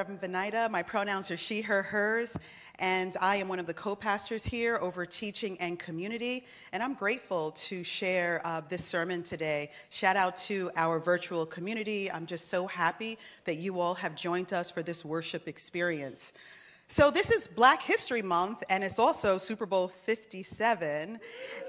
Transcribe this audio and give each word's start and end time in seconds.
Reverend 0.00 0.22
Venida. 0.22 0.70
My 0.70 0.82
pronouns 0.82 1.30
are 1.30 1.36
she, 1.36 1.60
her, 1.60 1.82
hers, 1.82 2.34
and 2.78 3.14
I 3.20 3.36
am 3.36 3.48
one 3.48 3.58
of 3.58 3.66
the 3.66 3.74
co 3.74 3.94
pastors 3.94 4.42
here 4.42 4.78
over 4.80 5.04
teaching 5.04 5.58
and 5.60 5.78
community. 5.78 6.46
And 6.72 6.82
I'm 6.82 6.94
grateful 6.94 7.50
to 7.68 7.84
share 7.84 8.40
uh, 8.42 8.62
this 8.66 8.82
sermon 8.82 9.22
today. 9.22 9.70
Shout 9.90 10.16
out 10.16 10.38
to 10.48 10.70
our 10.74 11.00
virtual 11.00 11.44
community. 11.44 12.10
I'm 12.10 12.24
just 12.24 12.48
so 12.48 12.66
happy 12.66 13.18
that 13.44 13.56
you 13.56 13.78
all 13.78 13.92
have 13.92 14.14
joined 14.14 14.54
us 14.54 14.70
for 14.70 14.82
this 14.82 15.04
worship 15.04 15.46
experience. 15.46 16.32
So, 16.92 17.08
this 17.08 17.30
is 17.30 17.46
Black 17.46 17.82
History 17.82 18.20
Month, 18.20 18.64
and 18.68 18.82
it's 18.82 18.98
also 18.98 19.38
Super 19.38 19.64
Bowl 19.64 19.86
57. 19.86 21.20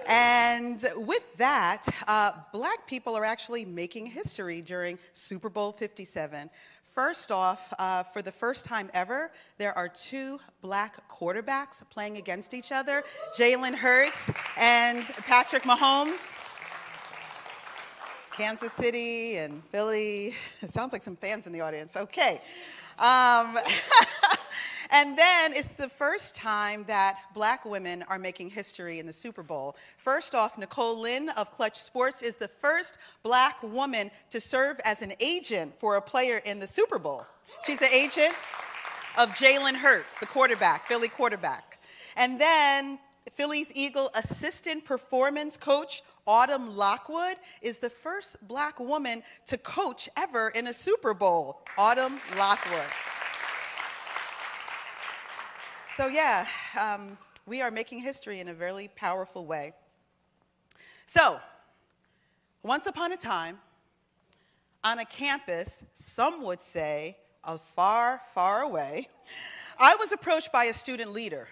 And 0.08 0.86
with 0.95 1.38
that, 1.38 1.86
uh, 2.08 2.31
black 2.52 2.88
people 2.88 3.16
are 3.16 3.23
actually 3.23 3.63
making 3.63 4.08
history 4.08 4.63
during 4.63 4.97
Super 5.13 5.50
Bowl 5.50 5.73
57. 5.73 6.50
First 6.94 7.31
off, 7.31 7.73
uh, 7.80 8.03
for 8.03 8.22
the 8.22 8.34
first 8.34 8.66
time 8.66 8.89
ever, 8.94 9.31
there 9.58 9.75
are 9.78 9.88
two 9.88 10.42
black 10.61 11.08
quarterbacks 11.08 11.81
playing 11.89 12.17
against 12.17 12.53
each 12.53 12.73
other 12.73 13.03
Jalen 13.38 13.75
Hurts 13.75 14.30
and 14.58 15.06
Patrick 15.06 15.64
Mahomes. 15.64 16.36
Kansas 18.31 18.73
City 18.73 19.38
and 19.38 19.64
Philly. 19.72 20.34
It 20.62 20.69
sounds 20.69 20.92
like 20.92 21.03
some 21.03 21.16
fans 21.16 21.47
in 21.47 21.53
the 21.53 21.62
audience. 21.62 21.95
Okay. 21.95 22.42
Um, 23.00 23.58
And 24.92 25.17
then 25.17 25.53
it's 25.53 25.75
the 25.75 25.88
first 25.88 26.36
time 26.36 26.84
that 26.88 27.17
black 27.34 27.66
women 27.66 28.03
are 28.09 28.20
making 28.20 28.50
history 28.50 29.00
in 29.00 29.08
the 29.08 29.14
Super 29.14 29.42
Bowl. 29.42 29.78
First 29.97 30.36
off, 30.36 30.58
Nicole 30.58 31.00
Lynn 31.00 31.30
of 31.30 31.50
Klutch 31.52 31.81
Sports 31.81 32.22
is 32.22 32.36
the 32.36 32.50
first 32.50 32.97
black 33.23 33.64
woman 33.64 34.12
to 34.30 34.42
serve 34.42 34.78
as 34.84 35.02
an 35.02 35.14
agent 35.22 35.73
for 35.80 35.95
a 35.95 36.02
player 36.02 36.38
in 36.38 36.59
the 36.59 36.67
Super 36.67 37.00
Bowl. 37.00 37.25
She's 37.66 37.80
the 37.80 37.94
agent 37.94 38.34
of 39.17 39.30
Jalen 39.30 39.75
Hurts, 39.75 40.16
the 40.16 40.25
quarterback, 40.25 40.88
Philly 40.88 41.09
quarterback. 41.09 41.80
And 42.17 42.39
then 42.39 43.00
Phillies 43.34 43.72
Eagle 43.73 44.09
assistant 44.16 44.84
performance 44.84 45.56
coach 45.56 46.02
Autumn 46.28 46.75
Lockwood 46.75 47.38
is 47.62 47.80
the 47.80 47.89
first 47.89 48.45
black 48.47 48.80
woman 48.80 49.23
to 49.47 49.58
coach 49.58 50.09
ever 50.17 50.50
in 50.50 50.67
a 50.67 50.73
Super 50.73 51.14
Bowl. 51.14 51.62
Autumn 51.78 52.19
Lockwood. 52.38 52.88
So, 55.97 56.08
yeah, 56.08 56.47
um, 56.80 57.17
we 57.45 57.61
are 57.61 57.70
making 57.70 58.00
history 58.00 58.39
in 58.39 58.47
a 58.47 58.53
very 58.53 58.89
powerful 58.95 59.45
way. 59.45 59.73
So, 61.06 61.42
once 62.64 62.86
upon 62.86 63.11
a 63.11 63.17
time, 63.17 63.59
on 64.86 65.00
a 65.00 65.06
campus, 65.06 65.84
some 65.94 66.44
would 66.44 66.62
say 66.62 67.18
a 67.44 67.57
far, 67.57 68.22
far 68.34 68.62
away, 68.62 69.09
I 69.78 69.96
was 69.96 70.13
approached 70.13 70.53
by 70.53 70.63
a 70.66 70.74
student 70.74 71.12
leader. 71.12 71.50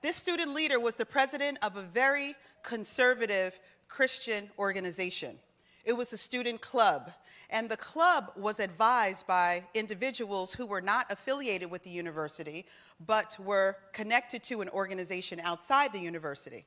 This 0.00 0.16
student 0.16 0.54
leader 0.54 0.80
was 0.80 0.94
the 0.94 1.04
president 1.04 1.58
of 1.60 1.76
a 1.76 1.82
very 1.82 2.34
conservative 2.62 3.60
Christian 3.88 4.48
organization. 4.58 5.36
It 5.84 5.92
was 5.92 6.14
a 6.14 6.18
student 6.18 6.62
club. 6.62 7.12
And 7.50 7.68
the 7.68 7.76
club 7.76 8.32
was 8.36 8.58
advised 8.58 9.26
by 9.26 9.64
individuals 9.74 10.52
who 10.52 10.66
were 10.66 10.80
not 10.80 11.10
affiliated 11.10 11.70
with 11.70 11.82
the 11.82 11.90
university, 11.90 12.66
but 13.06 13.38
were 13.38 13.76
connected 13.92 14.42
to 14.44 14.60
an 14.62 14.68
organization 14.70 15.40
outside 15.40 15.92
the 15.92 16.00
university. 16.00 16.64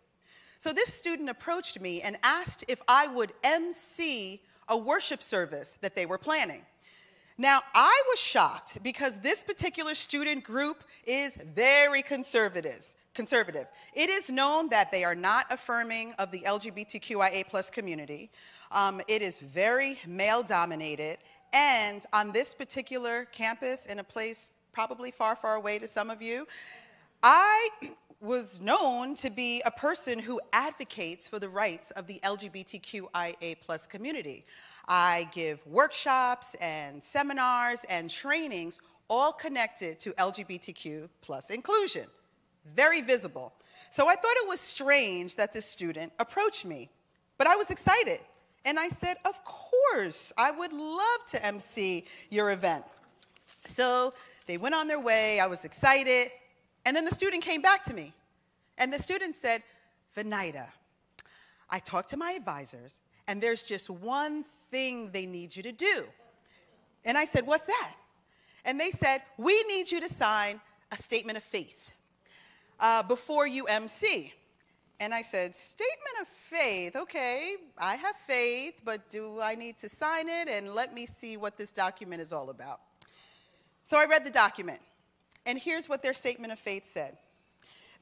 So 0.57 0.71
this 0.73 0.93
student 0.93 1.29
approached 1.29 1.79
me 1.79 2.01
and 2.01 2.17
asked 2.23 2.65
if 2.67 2.81
I 2.87 3.07
would 3.07 3.33
MC 3.43 4.41
a 4.67 4.77
worship 4.77 5.23
service 5.23 5.77
that 5.81 5.95
they 5.95 6.05
were 6.05 6.17
planning. 6.17 6.61
Now, 7.37 7.61
I 7.73 8.03
was 8.09 8.19
shocked 8.19 8.83
because 8.83 9.19
this 9.19 9.43
particular 9.43 9.95
student 9.95 10.43
group 10.43 10.83
is 11.05 11.37
very 11.37 12.01
conservative 12.01 12.85
conservative. 13.19 13.67
It 13.93 14.09
is 14.09 14.29
known 14.29 14.69
that 14.69 14.93
they 14.93 15.03
are 15.03 15.13
not 15.13 15.51
affirming 15.51 16.13
of 16.19 16.31
the 16.31 16.39
LGBTQIA 16.39 17.49
plus 17.49 17.69
community. 17.69 18.31
Um, 18.71 19.01
it 19.09 19.21
is 19.21 19.41
very 19.41 19.99
male 20.07 20.41
dominated. 20.41 21.17
And 21.51 22.05
on 22.13 22.31
this 22.31 22.53
particular 22.53 23.25
campus, 23.25 23.87
in 23.87 23.99
a 23.99 24.05
place 24.05 24.51
probably 24.71 25.11
far, 25.11 25.35
far 25.35 25.55
away 25.55 25.79
to 25.79 25.85
some 25.85 26.09
of 26.09 26.21
you, 26.21 26.47
I 27.21 27.67
was 28.21 28.61
known 28.61 29.15
to 29.15 29.29
be 29.29 29.61
a 29.65 29.71
person 29.71 30.17
who 30.19 30.39
advocates 30.53 31.27
for 31.27 31.39
the 31.39 31.49
rights 31.49 31.91
of 31.91 32.07
the 32.07 32.21
LGBTQIA 32.23 33.57
plus 33.59 33.85
community. 33.85 34.45
I 34.87 35.27
give 35.33 35.59
workshops 35.67 36.55
and 36.61 37.03
seminars 37.03 37.83
and 37.89 38.09
trainings 38.09 38.79
all 39.09 39.33
connected 39.33 39.99
to 39.99 40.13
LGBTQ 40.13 41.09
plus 41.21 41.49
inclusion 41.49 42.05
very 42.65 43.01
visible. 43.01 43.53
So 43.91 44.07
I 44.07 44.15
thought 44.15 44.35
it 44.37 44.47
was 44.47 44.59
strange 44.59 45.35
that 45.37 45.53
this 45.53 45.65
student 45.65 46.13
approached 46.19 46.65
me, 46.65 46.89
but 47.37 47.47
I 47.47 47.55
was 47.55 47.71
excited. 47.71 48.19
And 48.65 48.79
I 48.79 48.89
said, 48.89 49.17
Of 49.25 49.43
course, 49.43 50.33
I 50.37 50.51
would 50.51 50.73
love 50.73 51.25
to 51.27 51.45
MC 51.45 52.05
your 52.29 52.51
event. 52.51 52.83
So 53.65 54.13
they 54.45 54.57
went 54.57 54.75
on 54.75 54.87
their 54.87 54.99
way, 54.99 55.39
I 55.39 55.47
was 55.47 55.65
excited, 55.65 56.29
and 56.85 56.95
then 56.95 57.05
the 57.05 57.13
student 57.13 57.43
came 57.43 57.61
back 57.61 57.83
to 57.85 57.93
me. 57.93 58.13
And 58.77 58.93
the 58.93 58.99
student 58.99 59.35
said, 59.35 59.61
Venida, 60.15 60.67
I 61.69 61.79
talked 61.79 62.09
to 62.09 62.17
my 62.17 62.31
advisors, 62.31 63.01
and 63.27 63.41
there's 63.41 63.63
just 63.63 63.89
one 63.89 64.45
thing 64.71 65.11
they 65.11 65.25
need 65.25 65.55
you 65.55 65.63
to 65.63 65.71
do. 65.71 66.05
And 67.05 67.17
I 67.17 67.25
said, 67.25 67.45
What's 67.45 67.65
that? 67.65 67.93
And 68.65 68.79
they 68.79 68.91
said, 68.91 69.21
We 69.37 69.63
need 69.63 69.91
you 69.91 69.99
to 70.01 70.09
sign 70.09 70.59
a 70.91 70.97
statement 70.97 71.37
of 71.37 71.43
faith 71.43 71.91
uh, 72.79 73.03
before 73.03 73.47
you 73.47 73.65
MC. 73.65 74.33
And 74.99 75.13
I 75.13 75.21
said, 75.21 75.55
Statement 75.55 76.15
of 76.21 76.27
faith. 76.27 76.95
Okay, 76.95 77.55
I 77.77 77.95
have 77.95 78.15
faith, 78.27 78.81
but 78.83 79.09
do 79.09 79.39
I 79.41 79.55
need 79.55 79.77
to 79.79 79.89
sign 79.89 80.27
it? 80.27 80.49
And 80.49 80.73
let 80.73 80.93
me 80.93 81.05
see 81.05 81.37
what 81.37 81.57
this 81.57 81.71
document 81.71 82.21
is 82.21 82.33
all 82.33 82.49
about. 82.49 82.81
So 83.85 83.97
I 83.97 84.05
read 84.05 84.25
the 84.25 84.31
document, 84.31 84.79
and 85.45 85.57
here's 85.57 85.89
what 85.89 86.03
their 86.03 86.13
statement 86.13 86.53
of 86.53 86.59
faith 86.59 86.91
said 86.91 87.17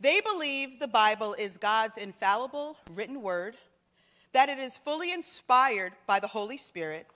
They 0.02 0.22
believe 0.22 0.80
the 0.80 0.88
Bible 0.88 1.36
is 1.38 1.58
God's 1.58 1.98
infallible 1.98 2.78
written 2.94 3.22
word, 3.22 3.56
that 4.34 4.50
it 4.50 4.58
is 4.58 4.78
fully 4.78 5.14
inspired 5.14 5.94
by 6.08 6.20
the 6.20 6.28
Holy 6.28 6.58
Spirit, 6.58 7.08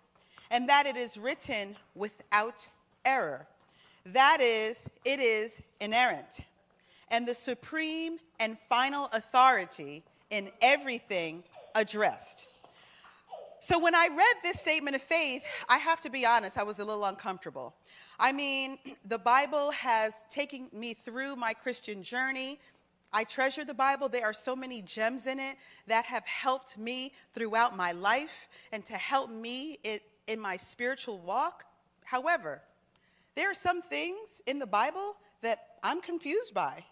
and 0.51 0.69
that 0.69 0.85
it 0.85 0.95
is 0.95 1.17
written 1.17 1.75
without 1.95 2.67
error. 3.03 3.47
That 4.05 4.41
is, 4.41 4.89
it 5.05 5.19
is 5.19 5.61
inerrant 5.79 6.41
and 7.11 7.27
the 7.27 7.35
supreme 7.35 8.17
and 8.39 8.57
final 8.69 9.09
authority 9.13 10.03
in 10.31 10.49
everything 10.61 11.43
addressed. 11.75 12.47
So 13.59 13.78
when 13.78 13.93
I 13.93 14.08
read 14.08 14.35
this 14.41 14.59
statement 14.59 14.96
of 14.96 15.03
faith, 15.03 15.43
I 15.69 15.78
have 15.78 16.02
to 16.02 16.09
be 16.09 16.25
honest, 16.25 16.58
I 16.58 16.63
was 16.63 16.79
a 16.79 16.85
little 16.85 17.05
uncomfortable. 17.05 17.75
I 18.19 18.31
mean, 18.31 18.79
the 19.05 19.19
Bible 19.19 19.69
has 19.72 20.13
taken 20.31 20.67
me 20.73 20.96
through 20.96 21.35
my 21.35 21.53
Christian 21.53 22.02
journey. 22.02 22.59
I 23.14 23.23
treasure 23.25 23.64
the 23.64 23.73
Bible. 23.75 24.09
There 24.09 24.25
are 24.25 24.34
so 24.34 24.55
many 24.55 24.81
gems 24.81 25.28
in 25.28 25.40
it 25.40 25.57
that 25.85 26.05
have 26.05 26.25
helped 26.25 26.78
me 26.78 27.11
throughout 27.34 27.75
my 27.78 27.91
life 27.91 28.47
and 28.72 28.84
to 28.85 28.93
help 28.93 29.29
me 29.29 29.78
in 30.28 30.40
my 30.40 30.57
spiritual 30.57 31.19
walk. 31.19 31.66
However, 32.05 32.61
there 33.35 33.52
are 33.52 33.55
some 33.55 33.81
things 33.81 34.41
in 34.47 34.59
the 34.59 34.66
Bible 34.66 35.17
that 35.41 35.67
I'm 35.84 36.02
confused 36.02 36.53
by. 36.53 36.84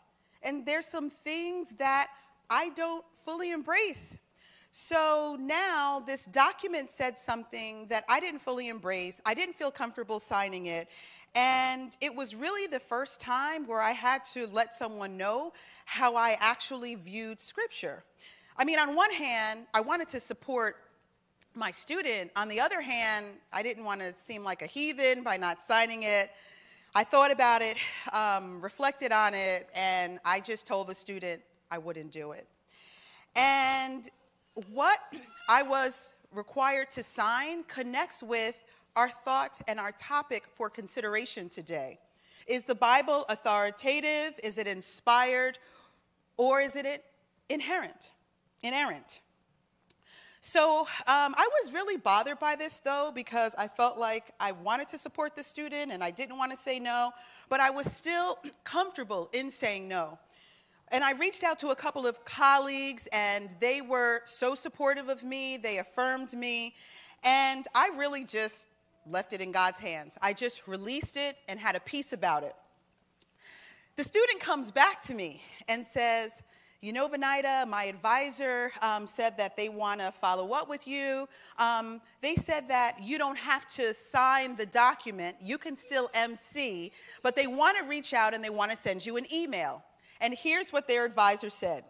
And 0.43 0.65
there's 0.65 0.85
some 0.85 1.09
things 1.09 1.69
that 1.77 2.07
I 2.49 2.69
don't 2.69 3.05
fully 3.13 3.51
embrace. 3.51 4.17
So 4.71 5.35
now 5.39 6.01
this 6.05 6.25
document 6.25 6.91
said 6.91 7.17
something 7.17 7.87
that 7.87 8.05
I 8.07 8.19
didn't 8.19 8.39
fully 8.39 8.69
embrace. 8.69 9.19
I 9.25 9.33
didn't 9.33 9.55
feel 9.55 9.71
comfortable 9.71 10.19
signing 10.19 10.67
it. 10.67 10.87
And 11.35 11.95
it 12.01 12.15
was 12.15 12.35
really 12.35 12.67
the 12.67 12.79
first 12.79 13.19
time 13.19 13.67
where 13.67 13.81
I 13.81 13.91
had 13.91 14.23
to 14.33 14.47
let 14.47 14.73
someone 14.73 15.17
know 15.17 15.53
how 15.85 16.15
I 16.15 16.37
actually 16.39 16.95
viewed 16.95 17.39
scripture. 17.39 18.03
I 18.57 18.65
mean, 18.65 18.79
on 18.79 18.95
one 18.95 19.11
hand, 19.11 19.61
I 19.73 19.81
wanted 19.81 20.07
to 20.09 20.19
support 20.19 20.77
my 21.55 21.71
student. 21.71 22.31
On 22.35 22.47
the 22.47 22.59
other 22.59 22.81
hand, 22.81 23.25
I 23.51 23.63
didn't 23.63 23.83
want 23.83 24.01
to 24.01 24.15
seem 24.15 24.43
like 24.43 24.61
a 24.61 24.67
heathen 24.67 25.23
by 25.23 25.37
not 25.37 25.61
signing 25.67 26.03
it. 26.03 26.31
I 26.95 27.03
thought 27.03 27.31
about 27.31 27.61
it, 27.61 27.77
um, 28.13 28.59
reflected 28.61 29.11
on 29.11 29.35
it, 29.35 29.69
and 29.75 30.19
I 30.25 30.39
just 30.39 30.65
told 30.65 30.87
the 30.87 30.95
student 30.95 31.41
I 31.69 31.77
wouldn't 31.77 32.11
do 32.11 32.31
it. 32.31 32.47
And 33.35 34.09
what 34.71 34.99
I 35.47 35.61
was 35.61 36.13
required 36.31 36.89
to 36.91 37.03
sign 37.03 37.63
connects 37.65 38.23
with 38.23 38.63
our 38.95 39.09
thought 39.09 39.61
and 39.67 39.79
our 39.79 39.91
topic 39.91 40.45
for 40.55 40.67
consideration 40.67 41.47
today. 41.47 41.99
Is 42.47 42.63
the 42.63 42.73
Bible 42.73 43.23
authoritative? 43.29 44.39
Is 44.43 44.57
it 44.57 44.65
inspired? 44.65 45.59
Or 46.37 46.59
is 46.59 46.75
it 46.75 47.05
inherent, 47.49 48.09
inerrant? 48.63 49.21
So 50.41 50.81
um, 50.81 51.35
I 51.37 51.49
was 51.61 51.73
really 51.73 51.97
bothered 51.97 52.39
by 52.39 52.55
this 52.55 52.79
though 52.79 53.11
because 53.13 53.53
I 53.57 53.67
felt 53.67 53.97
like 53.97 54.33
I 54.39 54.53
wanted 54.53 54.87
to 54.89 54.97
support 54.97 55.35
the 55.35 55.43
student 55.43 55.91
and 55.91 56.03
I 56.03 56.11
didn't 56.11 56.37
want 56.37 56.51
to 56.51 56.57
say 56.57 56.79
no, 56.79 57.11
but 57.49 57.59
I 57.59 57.69
was 57.69 57.91
still 57.91 58.39
comfortable 58.63 59.29
in 59.33 59.51
saying 59.51 59.87
no. 59.87 60.17
And 60.91 61.03
I 61.03 61.11
reached 61.11 61.43
out 61.43 61.59
to 61.59 61.69
a 61.69 61.75
couple 61.75 62.07
of 62.07 62.23
colleagues 62.25 63.07
and 63.11 63.53
they 63.59 63.81
were 63.81 64.21
so 64.25 64.55
supportive 64.55 65.09
of 65.09 65.23
me, 65.23 65.57
they 65.57 65.77
affirmed 65.77 66.33
me, 66.33 66.73
and 67.23 67.65
I 67.75 67.91
really 67.97 68.23
just 68.23 68.65
left 69.05 69.33
it 69.33 69.41
in 69.41 69.51
God's 69.51 69.79
hands. 69.79 70.17
I 70.21 70.33
just 70.33 70.67
released 70.67 71.17
it 71.17 71.37
and 71.47 71.59
had 71.59 71.75
a 71.75 71.79
peace 71.81 72.13
about 72.13 72.43
it. 72.43 72.55
The 73.97 74.03
student 74.03 74.39
comes 74.39 74.71
back 74.71 75.01
to 75.03 75.13
me 75.13 75.41
and 75.67 75.85
says, 75.85 76.31
you 76.81 76.93
know, 76.93 77.09
Venida, 77.09 77.67
my 77.67 77.83
advisor 77.83 78.71
um, 78.81 79.05
said 79.05 79.35
that 79.35 79.57
they 79.57 79.67
want 79.67 79.99
to 79.99 80.13
follow 80.13 80.53
up 80.53 80.69
with 80.69 80.87
you. 80.87 81.27
Um, 81.57 81.99
they 82.21 82.35
said 82.35 82.69
that 82.69 83.03
you 83.03 83.17
don't 83.17 83.37
have 83.37 83.67
to 83.69 83.93
sign 83.93 84.55
the 84.55 84.65
document, 84.65 85.35
you 85.41 85.57
can 85.57 85.75
still 85.75 86.09
MC, 86.13 86.93
but 87.21 87.35
they 87.35 87.47
want 87.47 87.77
to 87.77 87.83
reach 87.83 88.13
out 88.13 88.33
and 88.33 88.41
they 88.41 88.49
want 88.49 88.71
to 88.71 88.77
send 88.77 89.05
you 89.05 89.17
an 89.17 89.25
email. 89.33 89.83
And 90.21 90.33
here's 90.33 90.71
what 90.71 90.87
their 90.87 91.05
advisor 91.05 91.49
said 91.49 91.83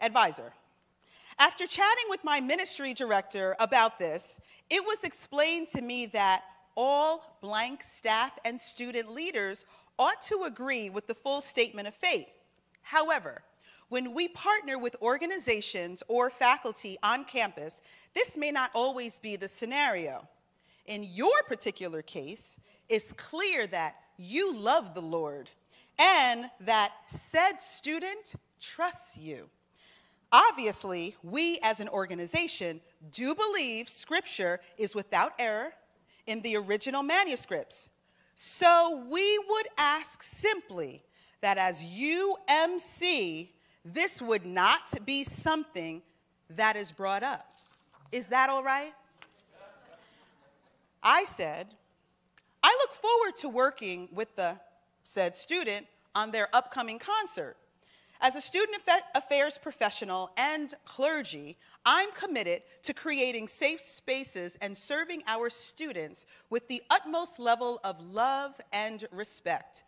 Advisor, 0.00 0.54
after 1.38 1.66
chatting 1.66 2.04
with 2.08 2.24
my 2.24 2.40
ministry 2.40 2.94
director 2.94 3.56
about 3.60 3.98
this, 3.98 4.40
it 4.70 4.82
was 4.84 5.04
explained 5.04 5.66
to 5.68 5.82
me 5.82 6.06
that 6.06 6.44
all 6.76 7.36
blank 7.42 7.82
staff 7.82 8.38
and 8.44 8.58
student 8.58 9.10
leaders 9.10 9.66
ought 9.98 10.22
to 10.22 10.44
agree 10.46 10.88
with 10.88 11.06
the 11.06 11.14
full 11.14 11.40
statement 11.40 11.88
of 11.88 11.94
faith. 11.94 12.40
However, 12.82 13.42
when 13.88 14.14
we 14.14 14.28
partner 14.28 14.78
with 14.78 14.96
organizations 15.00 16.02
or 16.08 16.30
faculty 16.30 16.98
on 17.02 17.24
campus, 17.24 17.80
this 18.14 18.36
may 18.36 18.50
not 18.50 18.70
always 18.74 19.18
be 19.18 19.36
the 19.36 19.48
scenario. 19.48 20.28
In 20.86 21.04
your 21.04 21.42
particular 21.46 22.02
case, 22.02 22.58
it's 22.88 23.12
clear 23.12 23.66
that 23.68 23.96
you 24.16 24.54
love 24.54 24.94
the 24.94 25.02
Lord 25.02 25.50
and 25.98 26.50
that 26.60 26.92
said 27.08 27.60
student 27.60 28.34
trusts 28.60 29.16
you. 29.16 29.48
Obviously, 30.30 31.16
we 31.22 31.58
as 31.62 31.80
an 31.80 31.88
organization 31.88 32.80
do 33.10 33.34
believe 33.34 33.88
Scripture 33.88 34.60
is 34.76 34.94
without 34.94 35.32
error 35.38 35.72
in 36.26 36.42
the 36.42 36.56
original 36.56 37.02
manuscripts. 37.02 37.88
So 38.34 39.04
we 39.10 39.38
would 39.48 39.66
ask 39.78 40.22
simply 40.22 41.02
that 41.40 41.56
as 41.56 41.82
you 41.82 42.36
MC, 42.46 43.52
this 43.94 44.20
would 44.20 44.44
not 44.44 44.92
be 45.04 45.24
something 45.24 46.02
that 46.50 46.76
is 46.76 46.92
brought 46.92 47.22
up. 47.22 47.52
Is 48.12 48.26
that 48.28 48.50
all 48.50 48.62
right? 48.62 48.92
I 51.02 51.24
said, 51.24 51.68
I 52.62 52.76
look 52.80 52.92
forward 52.92 53.36
to 53.36 53.48
working 53.48 54.08
with 54.12 54.34
the 54.36 54.58
said 55.04 55.36
student 55.36 55.86
on 56.14 56.30
their 56.30 56.48
upcoming 56.52 56.98
concert. 56.98 57.56
As 58.20 58.34
a 58.34 58.40
student 58.40 58.82
affairs 59.14 59.58
professional 59.58 60.32
and 60.36 60.74
clergy, 60.84 61.56
I'm 61.86 62.10
committed 62.12 62.62
to 62.82 62.92
creating 62.92 63.46
safe 63.46 63.80
spaces 63.80 64.58
and 64.60 64.76
serving 64.76 65.22
our 65.28 65.48
students 65.48 66.26
with 66.50 66.66
the 66.66 66.82
utmost 66.90 67.38
level 67.38 67.80
of 67.84 68.00
love 68.00 68.60
and 68.72 69.06
respect. 69.12 69.84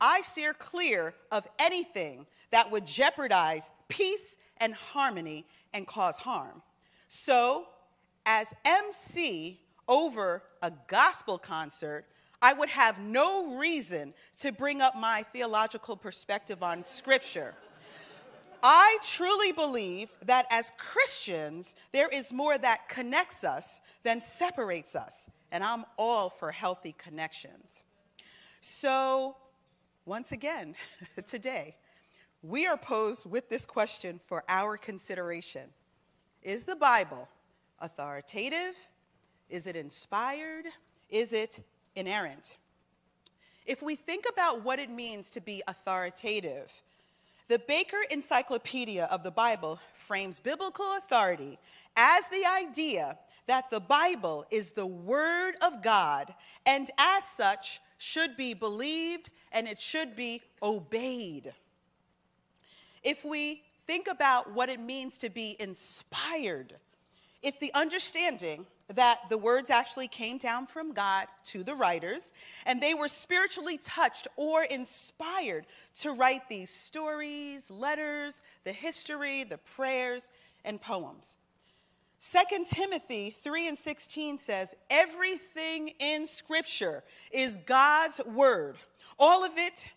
I 0.00 0.20
steer 0.20 0.52
clear 0.52 1.14
of 1.30 1.46
anything 1.58 2.26
that 2.52 2.70
would 2.70 2.86
jeopardize 2.86 3.70
peace 3.88 4.36
and 4.58 4.74
harmony 4.74 5.44
and 5.74 5.86
cause 5.86 6.18
harm. 6.18 6.62
So, 7.08 7.66
as 8.24 8.54
MC 8.64 9.60
over 9.88 10.42
a 10.62 10.72
gospel 10.86 11.38
concert, 11.38 12.06
I 12.40 12.52
would 12.52 12.68
have 12.70 13.00
no 13.00 13.56
reason 13.56 14.14
to 14.38 14.52
bring 14.52 14.80
up 14.80 14.96
my 14.96 15.22
theological 15.22 15.96
perspective 15.96 16.62
on 16.62 16.84
Scripture. 16.84 17.54
I 18.62 18.98
truly 19.02 19.50
believe 19.50 20.10
that 20.24 20.46
as 20.50 20.70
Christians, 20.78 21.74
there 21.90 22.08
is 22.08 22.32
more 22.32 22.56
that 22.56 22.88
connects 22.88 23.42
us 23.42 23.80
than 24.04 24.20
separates 24.20 24.94
us, 24.94 25.28
and 25.50 25.64
I'm 25.64 25.84
all 25.98 26.30
for 26.30 26.52
healthy 26.52 26.94
connections. 26.96 27.82
So, 28.60 29.36
once 30.04 30.30
again, 30.30 30.74
today, 31.26 31.76
we 32.42 32.66
are 32.66 32.76
posed 32.76 33.30
with 33.30 33.48
this 33.48 33.64
question 33.64 34.20
for 34.26 34.42
our 34.48 34.76
consideration 34.76 35.70
Is 36.42 36.64
the 36.64 36.76
Bible 36.76 37.28
authoritative? 37.80 38.74
Is 39.48 39.66
it 39.66 39.76
inspired? 39.76 40.64
Is 41.08 41.32
it 41.32 41.60
inerrant? 41.94 42.56
If 43.64 43.82
we 43.82 43.94
think 43.94 44.24
about 44.28 44.64
what 44.64 44.80
it 44.80 44.90
means 44.90 45.30
to 45.30 45.40
be 45.40 45.62
authoritative, 45.68 46.72
the 47.48 47.60
Baker 47.60 47.98
Encyclopedia 48.10 49.04
of 49.04 49.22
the 49.22 49.30
Bible 49.30 49.78
frames 49.94 50.40
biblical 50.40 50.96
authority 50.96 51.58
as 51.96 52.24
the 52.28 52.44
idea 52.46 53.18
that 53.46 53.70
the 53.70 53.80
Bible 53.80 54.46
is 54.50 54.70
the 54.70 54.86
Word 54.86 55.54
of 55.64 55.82
God 55.82 56.34
and, 56.66 56.90
as 56.98 57.24
such, 57.24 57.80
should 57.98 58.36
be 58.36 58.54
believed 58.54 59.30
and 59.52 59.68
it 59.68 59.80
should 59.80 60.16
be 60.16 60.40
obeyed. 60.62 61.52
If 63.02 63.24
we 63.24 63.62
think 63.86 64.08
about 64.08 64.52
what 64.52 64.68
it 64.68 64.80
means 64.80 65.18
to 65.18 65.30
be 65.30 65.56
inspired, 65.58 66.74
it's 67.42 67.58
the 67.58 67.72
understanding 67.74 68.66
that 68.94 69.28
the 69.30 69.38
words 69.38 69.70
actually 69.70 70.08
came 70.08 70.38
down 70.38 70.66
from 70.66 70.92
God 70.92 71.26
to 71.46 71.64
the 71.64 71.74
writers, 71.74 72.32
and 72.66 72.80
they 72.80 72.94
were 72.94 73.08
spiritually 73.08 73.78
touched 73.78 74.28
or 74.36 74.64
inspired 74.64 75.66
to 76.00 76.12
write 76.12 76.48
these 76.48 76.70
stories, 76.70 77.70
letters, 77.70 78.42
the 78.64 78.72
history, 78.72 79.44
the 79.44 79.58
prayers, 79.58 80.30
and 80.64 80.80
poems. 80.80 81.36
2 82.30 82.64
Timothy 82.64 83.30
3 83.30 83.68
and 83.68 83.78
16 83.78 84.38
says, 84.38 84.76
Everything 84.90 85.92
in 85.98 86.24
Scripture 86.24 87.02
is 87.32 87.58
God's 87.66 88.20
word. 88.24 88.76
All 89.18 89.44
of 89.44 89.52
it 89.56 89.88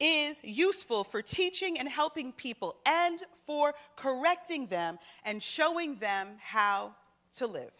is 0.00 0.42
useful 0.42 1.04
for 1.04 1.22
teaching 1.22 1.78
and 1.78 1.88
helping 1.88 2.32
people 2.32 2.76
and 2.86 3.22
for 3.46 3.74
correcting 3.96 4.66
them 4.66 4.98
and 5.24 5.42
showing 5.42 5.96
them 5.96 6.28
how 6.40 6.94
to 7.34 7.46
live. 7.46 7.72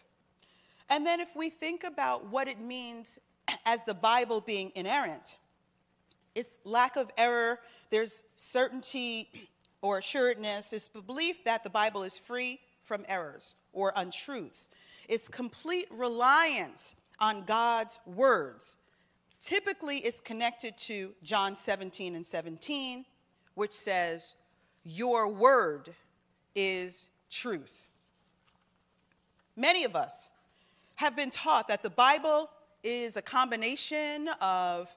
And 0.89 1.05
then, 1.05 1.19
if 1.19 1.35
we 1.35 1.49
think 1.49 1.83
about 1.83 2.27
what 2.27 2.47
it 2.47 2.59
means 2.59 3.19
as 3.65 3.83
the 3.83 3.93
Bible 3.93 4.41
being 4.41 4.71
inerrant, 4.75 5.37
it's 6.35 6.57
lack 6.63 6.95
of 6.95 7.11
error, 7.17 7.59
there's 7.89 8.23
certainty 8.35 9.29
or 9.81 9.99
assuredness, 9.99 10.73
it's 10.73 10.87
the 10.87 11.01
belief 11.01 11.43
that 11.43 11.63
the 11.63 11.69
Bible 11.69 12.03
is 12.03 12.17
free 12.17 12.59
from 12.81 13.03
errors 13.07 13.55
or 13.73 13.93
untruths. 13.95 14.69
It's 15.09 15.27
complete 15.27 15.87
reliance 15.91 16.95
on 17.19 17.43
God's 17.43 17.99
words. 18.05 18.77
Typically, 19.41 19.97
it's 19.97 20.19
connected 20.19 20.77
to 20.77 21.13
John 21.23 21.55
17 21.55 22.15
and 22.15 22.25
17, 22.25 23.05
which 23.53 23.73
says, 23.73 24.35
Your 24.83 25.27
word 25.27 25.93
is 26.55 27.09
truth. 27.29 27.87
Many 29.55 29.83
of 29.83 29.95
us 29.95 30.29
have 30.95 31.15
been 31.15 31.29
taught 31.29 31.67
that 31.67 31.83
the 31.83 31.89
Bible 31.89 32.49
is 32.83 33.17
a 33.17 33.21
combination 33.21 34.29
of 34.41 34.95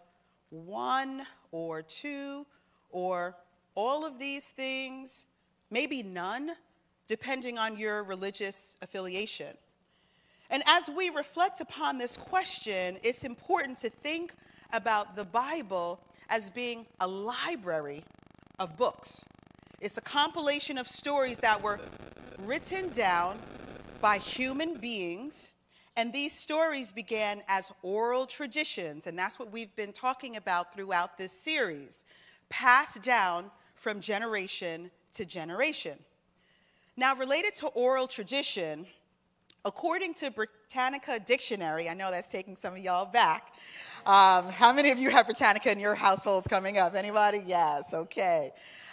one 0.51 1.27
or 1.53 1.83
two 1.83 2.47
or 2.91 3.37
all 3.75 4.05
of 4.05 4.19
these 4.19 4.47
things, 4.47 5.27
maybe 5.71 6.03
none, 6.03 6.53
depending 7.07 7.59
on 7.59 7.77
your 7.77 8.03
religious 8.03 8.77
affiliation. 8.83 9.57
And 10.51 10.63
as 10.67 10.89
we 10.89 11.11
reflect 11.11 11.61
upon 11.61 11.99
this 11.99 12.17
question, 12.17 12.99
it's 13.03 13.25
important 13.25 13.79
to 13.79 13.91
think 13.91 14.35
about 14.73 15.15
the 15.17 15.25
Bible 15.25 16.01
as 16.31 16.51
being 16.51 16.87
a 17.01 17.07
library 17.07 18.05
of 18.59 18.77
books. 18.77 19.25
It's 19.81 19.99
a 19.99 20.03
compilation 20.03 20.79
of 20.79 20.89
stories 20.89 21.39
that 21.39 21.63
were 21.63 21.79
written 22.39 22.89
down 22.91 23.39
by 24.01 24.19
human 24.19 24.75
beings. 24.75 25.51
And 25.97 26.13
these 26.13 26.33
stories 26.33 26.93
began 26.93 27.43
as 27.49 27.73
oral 27.83 28.25
traditions, 28.25 29.07
and 29.07 29.19
that's 29.19 29.39
what 29.39 29.51
we've 29.51 29.75
been 29.75 29.93
talking 29.93 30.37
about 30.37 30.73
throughout 30.73 31.19
this 31.19 31.33
series, 31.33 32.05
passed 32.49 33.03
down 33.03 33.51
from 33.75 34.01
generation 34.01 34.91
to 35.15 35.25
generation. 35.25 35.99
Now, 36.97 37.17
related 37.17 37.55
to 37.57 37.67
oral 37.69 38.07
tradition, 38.07 38.87
according 39.65 40.15
to 40.15 40.31
Britannica 40.31 41.19
Dictionary, 41.19 41.89
I 41.89 41.95
know 41.95 42.11
that's 42.11 42.29
taking 42.29 42.57
some 42.57 42.75
of 42.75 42.79
y'all 42.79 43.07
back. 43.07 43.55
Um, 44.07 44.49
how 44.49 44.73
many 44.73 44.91
of 44.91 44.99
you 44.99 45.11
have 45.11 45.27
Britannica 45.27 45.71
in 45.71 45.79
your 45.79 45.95
households 45.95 46.47
coming 46.47 46.79
up? 46.79 46.95
Anybody? 46.95 47.43
Yes, 47.47 47.93
okay. 47.93 48.53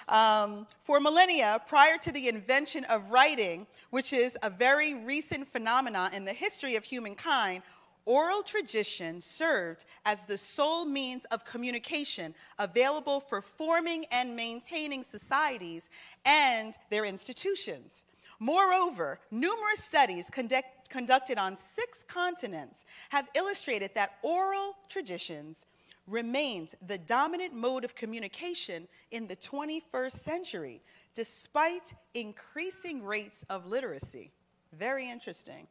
Um, 0.10 0.68
for 0.84 1.00
millennia, 1.00 1.62
prior 1.68 1.98
to 1.98 2.12
the 2.12 2.28
invention 2.28 2.84
of 2.86 3.10
writing, 3.10 3.66
which 3.90 4.14
is 4.14 4.38
a 4.44 4.50
very 4.50 4.94
recent 4.94 5.48
phenomenon 5.48 6.14
in 6.14 6.26
the 6.26 6.34
history 6.34 6.76
of 6.76 6.84
humankind, 6.84 7.64
oral 8.06 8.44
tradition 8.44 9.20
served 9.20 9.86
as 10.06 10.26
the 10.26 10.38
sole 10.38 10.86
means 10.86 11.26
of 11.26 11.44
communication 11.44 12.36
available 12.60 13.20
for 13.20 13.42
forming 13.42 14.06
and 14.12 14.36
maintaining 14.36 15.04
societies 15.04 15.90
and 16.26 16.76
their 16.90 17.06
institutions. 17.06 18.06
Moreover, 18.40 19.20
numerous 19.32 19.80
studies 19.80 20.30
conduct, 20.30 20.90
conducted 20.90 21.38
on 21.38 21.56
six 21.56 22.04
continents 22.04 22.86
have 23.10 23.30
illustrated 23.36 23.92
that 23.96 24.18
oral 24.24 24.76
traditions 24.90 25.66
remains 26.08 26.76
the 26.86 26.98
dominant 26.98 27.54
mode 27.54 27.84
of 27.84 27.96
communication 27.96 28.88
in 29.12 29.28
the 29.28 29.36
21st 29.36 30.12
century, 30.12 30.82
despite 31.16 31.94
increasing 32.14 33.04
rates 33.04 33.44
of 33.50 33.66
literacy. 33.66 34.32
Very 34.74 35.10
interesting. 35.10 35.68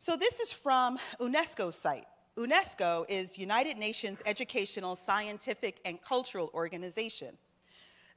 So 0.00 0.16
this 0.16 0.40
is 0.40 0.52
from 0.52 0.98
UNESCO's 1.20 1.74
site. 1.74 2.06
UNESCO 2.36 3.04
is 3.08 3.36
United 3.36 3.76
Nations 3.76 4.22
Educational, 4.26 4.94
Scientific, 4.94 5.80
and 5.84 6.00
Cultural 6.02 6.50
Organization. 6.54 7.36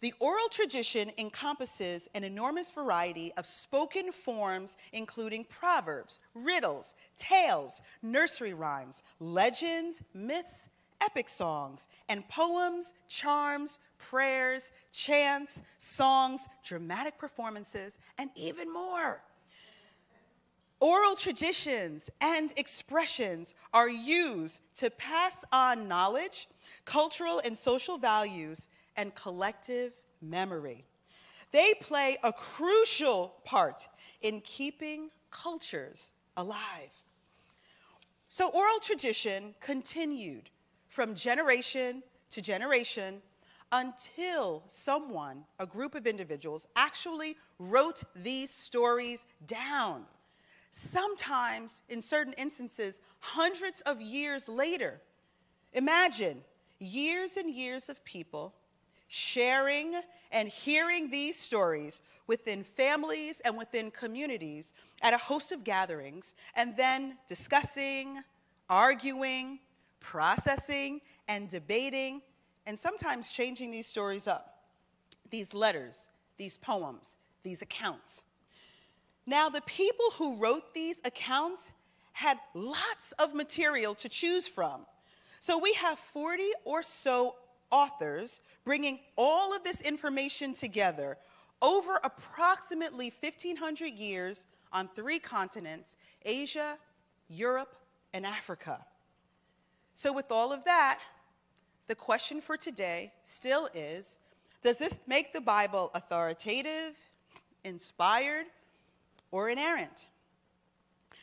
The 0.02 0.14
oral 0.20 0.50
tradition 0.50 1.12
encompasses 1.20 2.10
an 2.16 2.24
enormous 2.24 2.72
variety 2.72 3.32
of 3.38 3.46
spoken 3.46 4.12
forms, 4.12 4.76
including 4.92 5.46
proverbs, 5.46 6.20
riddles, 6.34 6.96
tales, 7.18 7.84
nursery 8.02 8.56
rhymes, 8.56 9.04
legends, 9.20 10.02
myths, 10.16 10.70
epic 11.02 11.30
songs, 11.30 11.88
and 12.10 12.28
poems, 12.30 12.94
charms, 13.08 13.78
prayers, 14.00 14.72
chants, 14.92 15.62
songs, 15.78 16.48
dramatic 16.66 17.20
performances, 17.20 18.00
and 18.18 18.32
even 18.36 18.74
more. 18.74 19.22
Oral 20.80 21.14
traditions 21.14 22.10
and 22.22 22.52
expressions 22.58 23.54
are 23.72 23.90
used 23.90 24.62
to 24.78 24.90
pass 24.90 25.46
on 25.54 25.88
knowledge, 25.88 26.48
cultural 26.86 27.40
and 27.46 27.56
social 27.56 28.00
values, 28.00 28.68
and 28.96 29.14
collective 29.16 29.94
memory. 30.22 30.86
They 31.52 31.74
play 31.82 32.18
a 32.24 32.32
crucial 32.32 33.36
part 33.44 33.88
in 34.22 34.42
keeping 34.42 35.10
cultures 35.32 36.14
alive. 36.38 36.92
So, 38.30 38.50
oral 38.50 38.80
tradition 38.80 39.56
continued 39.60 40.50
from 40.88 41.16
generation 41.16 42.04
to 42.30 42.42
generation 42.42 43.22
until 43.72 44.64
someone, 44.68 45.44
a 45.60 45.66
group 45.66 45.96
of 45.96 46.06
individuals, 46.06 46.68
actually 46.76 47.36
wrote 47.60 48.04
these 48.16 48.50
stories 48.50 49.26
down. 49.48 50.04
Sometimes, 50.72 51.82
in 51.90 52.02
certain 52.02 52.34
instances, 52.38 53.02
hundreds 53.20 53.82
of 53.82 54.02
years 54.02 54.48
later. 54.48 55.02
Imagine 55.74 56.42
years 56.80 57.38
and 57.38 57.50
years 57.50 57.90
of 57.90 58.04
people 58.04 58.54
sharing 59.14 59.94
and 60.32 60.48
hearing 60.48 61.12
these 61.12 61.38
stories 61.38 62.02
within 62.28 62.64
families 62.64 63.42
and 63.42 63.58
within 63.58 63.92
communities 63.92 64.72
at 65.02 65.14
a 65.14 65.18
host 65.18 65.52
of 65.52 65.66
gatherings, 65.66 66.34
and 66.56 66.78
then 66.78 67.18
discussing, 67.28 68.24
arguing, 68.70 69.60
processing, 70.00 71.02
and 71.28 71.50
debating, 71.50 72.22
and 72.66 72.80
sometimes 72.80 73.30
changing 73.30 73.70
these 73.70 73.86
stories 73.86 74.28
up, 74.28 74.60
these 75.30 75.54
letters, 75.54 76.10
these 76.38 76.58
poems, 76.58 77.18
these 77.44 77.62
accounts. 77.62 78.24
Now, 79.26 79.50
the 79.50 79.62
people 79.62 80.06
who 80.14 80.38
wrote 80.38 80.74
these 80.74 81.02
accounts 81.04 81.74
had 82.14 82.38
lots 82.54 83.12
of 83.20 83.36
material 83.36 83.94
to 83.96 84.08
choose 84.08 84.48
from. 84.48 84.86
So 85.42 85.58
we 85.58 85.74
have 85.74 86.00
40 86.00 86.44
or 86.64 86.82
so 86.82 87.36
authors 87.72 88.42
bringing 88.64 89.00
all 89.18 89.56
of 89.56 89.64
this 89.64 89.82
information 89.82 90.54
together 90.54 91.18
over 91.62 92.00
approximately 92.04 93.14
1,500 93.22 93.94
years 93.94 94.48
on 94.74 94.90
three 94.96 95.20
continents 95.20 95.98
Asia, 96.24 96.78
Europe, 97.30 97.76
and 98.14 98.26
Africa. 98.26 98.86
So, 99.96 100.14
with 100.14 100.32
all 100.32 100.52
of 100.52 100.64
that, 100.66 101.00
the 101.88 101.96
question 101.96 102.42
for 102.42 102.58
today 102.58 103.12
still 103.24 103.68
is 103.74 104.18
Does 104.64 104.78
this 104.78 104.98
make 105.08 105.34
the 105.34 105.42
Bible 105.42 105.92
authoritative, 105.94 106.96
inspired, 107.64 108.46
or 109.32 109.50
inerrant? 109.50 110.08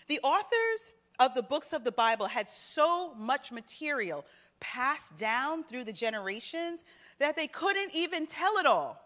The 0.09 0.21
authors 0.23 0.93
of 1.19 1.35
the 1.35 1.43
books 1.43 1.73
of 1.73 1.85
the 1.85 1.93
Bible 1.93 2.27
had 2.27 2.49
so 2.49 3.15
much 3.15 3.51
material 3.51 4.25
passed 4.61 5.17
down 5.17 5.65
through 5.65 5.85
the 5.85 5.93
generations 5.93 6.85
that 7.19 7.37
they 7.37 7.47
couldn't 7.47 7.95
even 7.95 8.27
tell 8.27 8.57
it 8.59 8.67
all. 8.67 9.01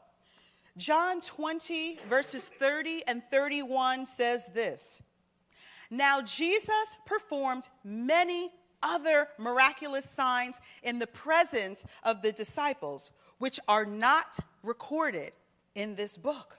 John 0.76 1.20
20, 1.20 1.98
verses 2.08 2.48
30 2.58 3.02
and 3.06 3.22
31 3.30 4.06
says 4.06 4.46
this 4.54 5.02
Now 5.90 6.22
Jesus 6.22 6.96
performed 7.04 7.68
many 7.84 8.50
other 8.82 9.28
miraculous 9.38 10.08
signs 10.08 10.60
in 10.82 10.98
the 10.98 11.06
presence 11.06 11.84
of 12.02 12.22
the 12.22 12.32
disciples, 12.32 13.10
which 13.38 13.60
are 13.68 13.84
not 13.84 14.38
recorded 14.62 15.32
in 15.74 15.94
this 15.94 16.16
book. 16.16 16.58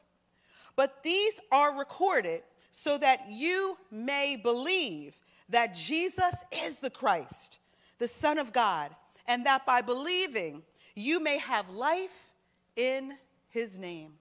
But 0.76 1.04
these 1.04 1.40
are 1.52 1.78
recorded 1.78 2.44
so 2.72 2.98
that 2.98 3.30
you 3.30 3.78
may 3.92 4.36
believe 4.36 5.20
that 5.50 5.74
Jesus 5.74 6.44
is 6.52 6.80
the 6.80 6.90
Christ 6.90 7.60
the 8.04 8.08
Son 8.10 8.38
of 8.38 8.52
God, 8.52 8.94
and 9.30 9.46
that 9.46 9.66
by 9.66 9.80
believing 9.80 10.62
you 10.94 11.22
may 11.22 11.38
have 11.38 11.70
life 11.70 12.34
in 12.76 13.14
his 13.48 13.80
name. 13.80 14.16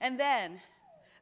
And 0.00 0.18
then 0.18 0.58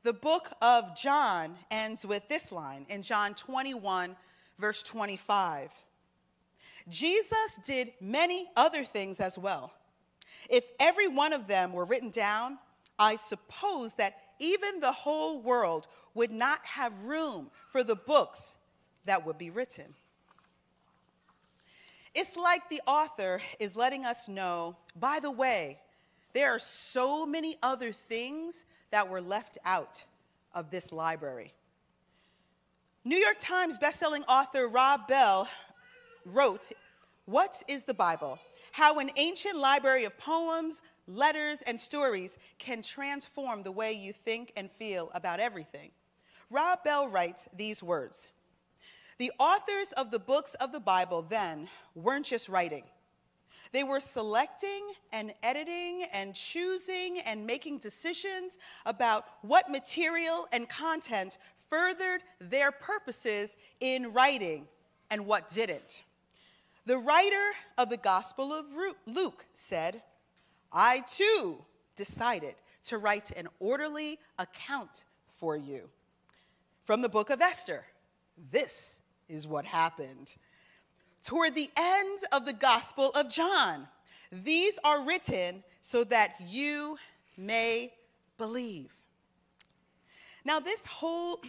the 0.05 0.13
book 0.13 0.53
of 0.63 0.97
John 0.97 1.57
ends 1.73 2.07
with 2.07 2.29
this 2.29 2.53
line 2.53 2.87
in 2.89 3.03
John 3.03 3.35
21, 3.35 4.15
verse 4.61 4.81
25. 4.85 5.73
Jesus 6.89 7.59
did 7.65 7.91
many 8.01 8.47
other 8.55 8.85
things 8.85 9.19
as 9.19 9.37
well. 9.37 9.73
If 10.49 10.67
every 10.79 11.09
one 11.09 11.33
of 11.33 11.49
them 11.49 11.73
were 11.73 11.85
written 11.85 12.11
down, 12.11 12.59
I 12.97 13.17
suppose 13.17 13.93
that 13.95 14.19
even 14.39 14.79
the 14.79 14.93
whole 14.93 15.43
world 15.43 15.89
would 16.15 16.31
not 16.31 16.65
have 16.65 17.03
room 17.03 17.51
for 17.71 17.83
the 17.83 17.97
books 17.97 18.55
that 19.05 19.27
would 19.27 19.37
be 19.37 19.51
written. 19.51 19.97
It's 22.15 22.37
like 22.37 22.69
the 22.69 22.81
author 22.87 23.41
is 23.59 23.77
letting 23.77 24.05
us 24.05 24.29
know 24.29 24.77
by 24.99 25.21
the 25.21 25.31
way, 25.31 25.79
there 26.33 26.55
are 26.55 26.59
so 26.59 27.27
many 27.27 27.57
other 27.63 27.93
things 27.93 28.65
that 28.91 29.09
were 29.09 29.21
left 29.21 29.59
out 29.65 30.05
of 30.55 30.71
this 30.71 30.93
library. 30.93 31.53
New 33.05 33.17
York 33.17 33.37
Times 33.39 33.79
bestselling 33.79 34.25
author 34.29 34.69
Rob 34.69 35.09
Bell 35.09 35.49
wrote, 36.25 36.71
What 37.27 37.63
is 37.69 37.85
the 37.85 37.95
Bible? 37.95 38.39
How 38.73 38.99
an 38.99 39.11
ancient 39.17 39.57
library 39.57 40.05
of 40.05 40.19
poems, 40.19 40.83
letters, 41.07 41.63
and 41.63 41.79
stories 41.79 42.37
can 42.59 42.83
transform 42.83 43.63
the 43.63 43.73
way 43.73 43.93
you 43.93 44.13
think 44.13 44.53
and 44.57 44.71
feel 44.71 45.11
about 45.15 45.41
everything. 45.41 45.91
Rob 46.51 46.85
Bell 46.85 47.09
writes 47.09 47.49
these 47.57 47.83
words 47.83 48.29
the 49.19 49.33
authors 49.39 49.93
of 49.93 50.11
the 50.11 50.19
books 50.19 50.55
of 50.55 50.73
the 50.73 50.81
Bible 50.81 51.23
then 51.23 51.69
weren't 51.95 52.27
just 52.27 52.49
writing. 52.49 52.85
They 53.73 53.85
were 53.85 54.01
selecting 54.01 54.83
and 55.13 55.35
editing 55.43 56.05
and 56.13 56.35
choosing 56.35 57.21
and 57.21 57.47
making 57.47 57.79
decisions 57.79 58.59
about 58.87 59.25
what 59.43 59.69
material 59.69 60.47
and 60.53 60.69
content 60.69 61.39
furthered 61.69 62.23
their 62.41 62.73
purposes 62.73 63.57
in 63.81 64.13
writing 64.13 64.67
and 65.11 65.27
what 65.27 65.49
didn't. 65.49 66.03
The 66.87 66.97
writer 66.97 67.51
of 67.77 67.91
the 67.91 67.99
Gospel 67.99 68.53
of 68.53 68.67
Luke 69.07 69.45
said, 69.53 70.03
I 70.73 71.01
too 71.01 71.59
decided 71.97 72.55
to 72.85 72.97
write 72.97 73.33
an 73.33 73.49
orderly 73.61 74.19
account 74.39 75.05
for 75.29 75.57
you. 75.57 75.91
From 76.85 77.03
the 77.03 77.09
book 77.11 77.29
of 77.29 77.43
Esther, 77.43 77.85
this 78.51 79.01
is 79.29 79.47
what 79.47 79.65
happened. 79.65 80.35
Toward 81.23 81.55
the 81.55 81.71
end 81.77 82.21
of 82.33 82.47
the 82.47 82.53
Gospel 82.53 83.11
of 83.11 83.29
John, 83.29 83.87
these 84.31 84.79
are 84.85 85.05
written 85.05 85.63
so 85.83 86.05
that 86.05 86.35
you 86.47 86.97
may 87.37 87.93
believe. 88.37 88.93
Now, 90.45 90.61
this 90.61 90.87
whole 90.87 91.41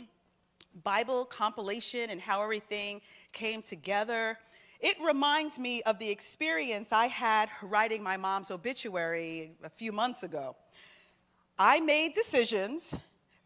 Bible 0.83 1.25
compilation 1.25 2.09
and 2.09 2.19
how 2.19 2.41
everything 2.41 3.01
came 3.31 3.61
together, 3.61 4.37
it 4.79 4.97
reminds 5.01 5.59
me 5.59 5.81
of 5.83 5.99
the 5.99 6.09
experience 6.09 6.91
I 6.91 7.07
had 7.07 7.49
writing 7.61 8.03
my 8.03 8.17
mom's 8.17 8.51
obituary 8.51 9.51
a 9.63 9.69
few 9.69 9.91
months 9.91 10.23
ago. 10.23 10.55
I 11.57 11.79
made 11.81 12.13
decisions 12.13 12.93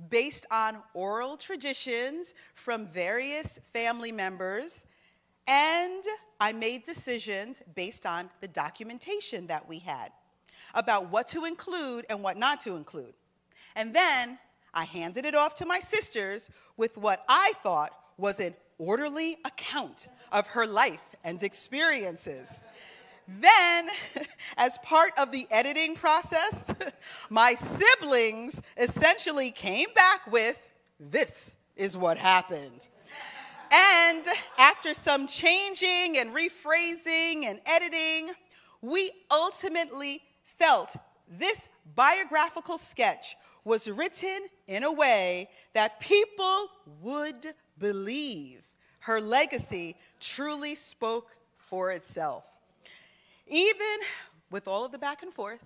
based 0.09 0.45
on 0.51 0.77
oral 0.93 1.37
traditions 1.37 2.33
from 2.55 2.87
various 2.87 3.59
family 3.73 4.11
members, 4.11 4.85
and 5.47 6.03
I 6.39 6.53
made 6.53 6.83
decisions 6.83 7.61
based 7.75 8.05
on 8.05 8.29
the 8.41 8.47
documentation 8.47 9.47
that 9.47 9.67
we 9.67 9.79
had 9.79 10.11
about 10.73 11.09
what 11.11 11.27
to 11.29 11.45
include 11.45 12.05
and 12.09 12.23
what 12.23 12.37
not 12.37 12.59
to 12.61 12.75
include. 12.75 13.13
And 13.75 13.93
then 13.93 14.39
I 14.73 14.85
handed 14.85 15.25
it 15.25 15.35
off 15.35 15.55
to 15.55 15.65
my 15.65 15.79
sisters 15.79 16.49
with 16.77 16.97
what 16.97 17.23
I 17.27 17.53
thought 17.61 17.91
was 18.17 18.39
an 18.39 18.55
orderly 18.77 19.37
account 19.45 20.07
of 20.31 20.47
her 20.47 20.65
life 20.65 21.15
and 21.23 21.41
experiences. 21.43 22.49
Then, 23.27 23.89
as 24.57 24.77
part 24.79 25.11
of 25.17 25.31
the 25.31 25.47
editing 25.49 25.95
process, 25.95 26.73
my 27.29 27.55
siblings 27.55 28.61
essentially 28.77 29.51
came 29.51 29.87
back 29.95 30.31
with 30.31 30.67
this 30.99 31.55
is 31.75 31.97
what 31.97 32.17
happened. 32.17 32.87
And 33.71 34.23
after 34.59 34.93
some 34.93 35.25
changing 35.25 36.17
and 36.17 36.31
rephrasing 36.31 37.45
and 37.45 37.59
editing, 37.65 38.29
we 38.81 39.11
ultimately 39.31 40.21
felt 40.43 40.95
this 41.27 41.67
biographical 41.95 42.77
sketch 42.77 43.35
was 43.63 43.89
written 43.89 44.39
in 44.67 44.83
a 44.83 44.91
way 44.91 45.49
that 45.73 45.99
people 45.99 46.67
would 47.01 47.53
believe 47.79 48.61
her 48.99 49.19
legacy 49.19 49.95
truly 50.19 50.75
spoke 50.75 51.35
for 51.57 51.91
itself. 51.91 52.45
Even 53.47 53.99
with 54.49 54.67
all 54.67 54.85
of 54.85 54.91
the 54.91 54.99
back 54.99 55.23
and 55.23 55.33
forth, 55.33 55.65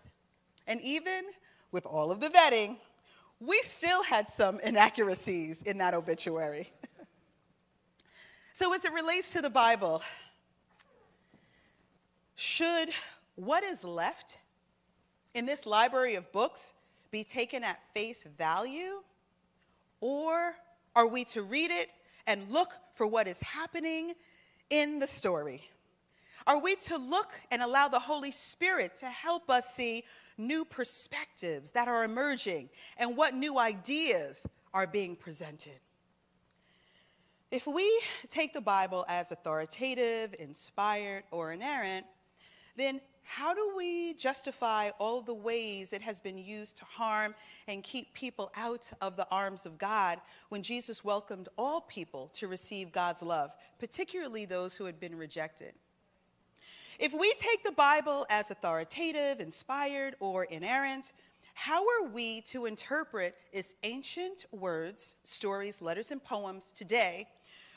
and 0.66 0.82
even 0.82 1.26
with 1.72 1.86
all 1.86 2.12
of 2.12 2.20
the 2.20 2.30
vetting, 2.30 2.78
we 3.40 3.62
still 3.64 4.04
had 4.04 4.28
some 4.28 4.60
inaccuracies 4.62 5.62
in 5.62 5.78
that 5.78 5.94
obituary. 5.94 6.72
so, 8.54 8.74
as 8.74 8.84
it 8.84 8.94
relates 8.94 9.32
to 9.34 9.42
the 9.42 9.50
Bible, 9.50 10.02
should 12.36 12.90
what 13.36 13.64
is 13.64 13.84
left 13.84 14.38
in 15.34 15.46
this 15.46 15.66
library 15.66 16.16
of 16.16 16.32
books 16.32 16.74
be 17.12 17.24
taken 17.24 17.64
at 17.64 17.80
face 17.94 18.24
value? 18.38 19.02
Or 20.02 20.56
are 20.96 21.08
we 21.08 21.24
to 21.26 21.44
read 21.44 21.72
it 21.72 21.90
and 22.26 22.50
look 22.50 22.74
for 22.94 23.08
what 23.08 23.28
is 23.28 23.40
happening 23.42 24.14
in 24.70 25.00
the 25.00 25.08
story? 25.08 25.64
Are 26.46 26.62
we 26.62 26.76
to 26.76 26.98
look 26.98 27.34
and 27.50 27.62
allow 27.62 27.88
the 27.88 28.00
Holy 28.00 28.32
Spirit 28.32 28.98
to 28.98 29.08
help 29.08 29.50
us 29.50 29.74
see 29.74 30.04
new 30.38 30.66
perspectives 30.66 31.72
that 31.72 31.88
are 31.88 32.04
emerging 32.04 32.70
and 32.98 33.18
what 33.18 33.34
new 33.34 33.58
ideas 33.58 34.46
are 34.74 34.86
being 34.86 35.16
presented? 35.16 35.80
If 37.50 37.66
we 37.66 38.02
take 38.30 38.54
the 38.54 38.62
Bible 38.62 39.06
as 39.08 39.32
authoritative, 39.32 40.36
inspired, 40.38 41.24
or 41.32 41.54
inerrant, 41.54 42.06
then 42.76 43.00
how 43.24 43.54
do 43.54 43.74
we 43.76 44.14
justify 44.14 44.90
all 45.00 45.22
the 45.22 45.34
ways 45.34 45.92
it 45.92 46.02
has 46.02 46.20
been 46.20 46.38
used 46.38 46.78
to 46.78 46.86
harm 46.86 47.36
and 47.68 47.84
keep 47.84 48.14
people 48.14 48.52
out 48.56 48.90
of 49.02 49.18
the 49.18 49.28
arms 49.30 49.66
of 49.66 49.78
God 49.78 50.22
when 50.48 50.64
Jesus 50.64 51.04
welcomed 51.04 51.50
all 51.58 51.82
people 51.82 52.30
to 52.36 52.48
receive 52.48 52.92
God's 52.92 53.22
love, 53.22 53.52
particularly 53.80 54.46
those 54.46 54.78
who 54.78 54.86
had 54.86 55.00
been 55.00 55.16
rejected? 55.16 55.74
If 57.00 57.14
we 57.14 57.32
take 57.40 57.64
the 57.64 57.74
Bible 57.74 58.26
as 58.28 58.50
authoritative, 58.50 59.40
inspired, 59.40 60.16
or 60.20 60.46
inerrant, 60.46 61.12
how 61.54 61.84
are 61.84 62.08
we 62.08 62.42
to 62.42 62.66
interpret 62.66 63.36
its 63.52 63.76
ancient 63.84 64.46
words, 64.52 65.16
stories, 65.24 65.80
letters, 65.80 66.10
and 66.10 66.24
poems 66.24 66.72
today 66.74 67.28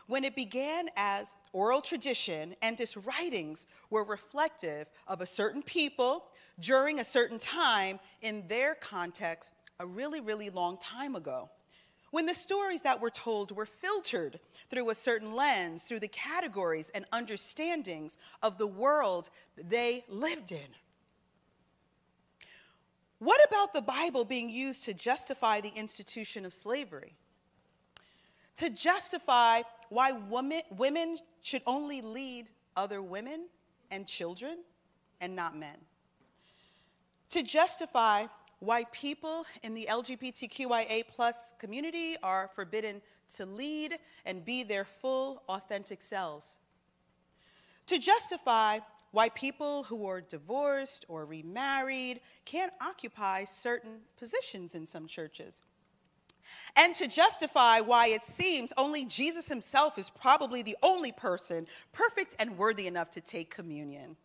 when 0.06 0.24
it 0.24 0.35
began 0.35 0.88
as 0.96 1.35
oral 1.52 1.83
tradition 1.83 2.56
and 2.62 2.80
its 2.80 2.96
writings 2.96 3.66
were 3.90 4.04
reflective 4.04 4.88
of 5.06 5.20
a 5.20 5.26
certain 5.26 5.62
people 5.62 6.24
during 6.59 6.98
a 6.98 7.04
certain 7.04 7.38
time 7.38 8.00
in 8.22 8.42
their 8.48 8.74
context 8.74 9.52
a 9.80 9.87
really, 9.87 10.20
really 10.20 10.48
long 10.48 10.78
time 10.78 11.14
ago. 11.14 11.50
When 12.11 12.27
the 12.27 12.35
stories 12.35 12.81
that 12.81 13.01
were 13.01 13.11
told 13.11 13.53
were 13.53 13.66
filtered 13.66 14.40
through 14.68 14.90
a 14.90 14.94
certain 14.94 15.35
lens, 15.35 15.83
through 15.83 16.01
the 16.01 16.09
categories 16.09 16.90
and 16.92 17.05
understandings 17.12 18.16
of 18.42 18.59
the 18.59 18.66
world 18.66 19.31
they 19.57 20.05
lived 20.09 20.51
in. 20.51 20.75
What 23.20 23.40
about 23.46 23.75
the 23.75 23.83
Bible 23.83 24.25
being 24.25 24.49
used 24.49 24.85
to 24.85 24.94
justify 24.94 25.61
the 25.61 25.73
institution 25.77 26.44
of 26.44 26.55
slavery? 26.55 27.14
To 28.57 28.70
justify 28.70 29.62
why 29.88 30.12
women, 30.12 30.62
women 30.77 31.18
should 31.42 31.62
only 31.66 32.01
lead 32.01 32.49
other 32.77 33.03
women 33.03 33.46
and 33.90 34.07
children 34.07 34.59
and 35.20 35.37
not 35.37 35.57
men. 35.57 35.77
To 37.31 37.42
justify 37.42 38.25
why 38.61 38.85
people 38.92 39.44
in 39.62 39.75
the 39.75 39.87
LGBTQIA 39.90 41.09
plus 41.09 41.55
community 41.59 42.16
are 42.23 42.49
forbidden 42.55 43.03
to 43.37 43.46
lead 43.46 43.99
and 44.25 44.44
be 44.44 44.62
their 44.62 44.85
full, 44.85 45.42
authentic 45.49 46.01
selves. 46.03 46.59
To 47.87 47.99
justify 47.99 48.79
why 49.12 49.31
people 49.31 49.83
who 49.85 50.07
are 50.07 50.20
divorced 50.20 51.05
or 51.09 51.25
remarried 51.25 52.20
can't 52.44 52.73
occupy 52.81 53.44
certain 53.44 54.01
positions 54.16 54.75
in 54.75 54.87
some 54.87 55.07
churches 55.07 55.62
and 56.77 56.94
to 56.94 57.07
justify 57.07 57.81
why 57.81 58.09
it 58.09 58.25
seems 58.25 58.73
only 58.77 59.05
Jesus 59.05 59.49
himself 59.49 59.99
is 59.99 60.11
probably 60.11 60.62
the 60.62 60.77
only 60.83 61.12
person 61.12 61.66
perfect 61.92 62.37
and 62.38 62.57
worthy 62.57 62.87
enough 62.87 63.11
to 63.11 63.20
take 63.20 63.51
communion. 63.51 64.16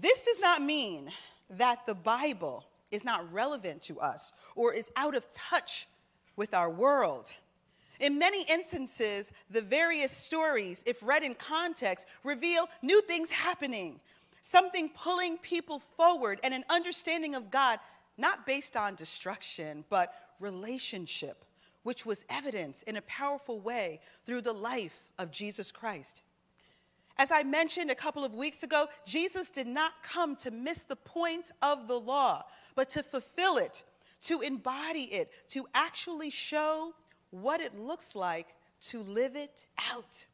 This 0.00 0.22
does 0.22 0.40
not 0.40 0.62
mean 0.62 1.10
that 1.50 1.86
the 1.86 1.94
Bible 1.94 2.64
is 2.90 3.04
not 3.04 3.32
relevant 3.32 3.82
to 3.84 4.00
us 4.00 4.32
or 4.54 4.72
is 4.72 4.90
out 4.96 5.14
of 5.14 5.30
touch 5.32 5.88
with 6.36 6.54
our 6.54 6.70
world. 6.70 7.32
In 7.98 8.18
many 8.18 8.44
instances, 8.50 9.32
the 9.50 9.62
various 9.62 10.12
stories, 10.12 10.84
if 10.86 11.02
read 11.02 11.22
in 11.22 11.34
context, 11.34 12.06
reveal 12.24 12.68
new 12.82 13.00
things 13.02 13.30
happening, 13.30 14.00
something 14.42 14.90
pulling 14.90 15.38
people 15.38 15.78
forward, 15.78 16.38
and 16.44 16.52
an 16.52 16.64
understanding 16.68 17.34
of 17.34 17.50
God 17.50 17.78
not 18.18 18.46
based 18.46 18.76
on 18.76 18.96
destruction, 18.96 19.84
but 19.88 20.12
relationship, 20.40 21.44
which 21.84 22.04
was 22.04 22.24
evidenced 22.28 22.82
in 22.82 22.96
a 22.96 23.02
powerful 23.02 23.60
way 23.60 24.00
through 24.26 24.42
the 24.42 24.52
life 24.52 25.10
of 25.18 25.30
Jesus 25.30 25.72
Christ. 25.72 26.20
As 27.18 27.30
I 27.30 27.42
mentioned 27.42 27.90
a 27.90 27.94
couple 27.94 28.24
of 28.24 28.34
weeks 28.34 28.62
ago, 28.62 28.88
Jesus 29.06 29.48
did 29.48 29.66
not 29.66 30.02
come 30.02 30.36
to 30.36 30.50
miss 30.50 30.82
the 30.84 30.96
point 30.96 31.50
of 31.62 31.88
the 31.88 31.98
law, 31.98 32.44
but 32.74 32.90
to 32.90 33.02
fulfill 33.02 33.56
it, 33.56 33.84
to 34.22 34.40
embody 34.42 35.04
it, 35.04 35.32
to 35.48 35.66
actually 35.74 36.30
show 36.30 36.94
what 37.30 37.60
it 37.60 37.74
looks 37.74 38.14
like 38.14 38.54
to 38.82 39.02
live 39.02 39.34
it 39.34 39.66
out. 39.90 40.26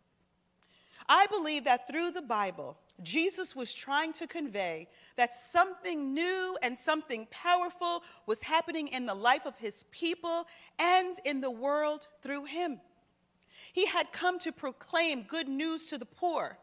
I 1.08 1.26
believe 1.26 1.64
that 1.64 1.86
through 1.88 2.10
the 2.12 2.22
Bible, 2.22 2.76
Jesus 3.02 3.56
was 3.56 3.72
trying 3.72 4.12
to 4.14 4.26
convey 4.26 4.88
that 5.16 5.34
something 5.34 6.14
new 6.14 6.56
and 6.62 6.76
something 6.76 7.26
powerful 7.30 8.04
was 8.26 8.42
happening 8.42 8.88
in 8.88 9.06
the 9.06 9.14
life 9.14 9.46
of 9.46 9.56
his 9.56 9.84
people 9.90 10.46
and 10.78 11.14
in 11.24 11.40
the 11.40 11.50
world 11.50 12.08
through 12.22 12.44
him. 12.44 12.80
He 13.72 13.86
had 13.86 14.12
come 14.12 14.38
to 14.40 14.52
proclaim 14.52 15.22
good 15.22 15.48
news 15.48 15.86
to 15.86 15.98
the 15.98 16.06
poor, 16.06 16.58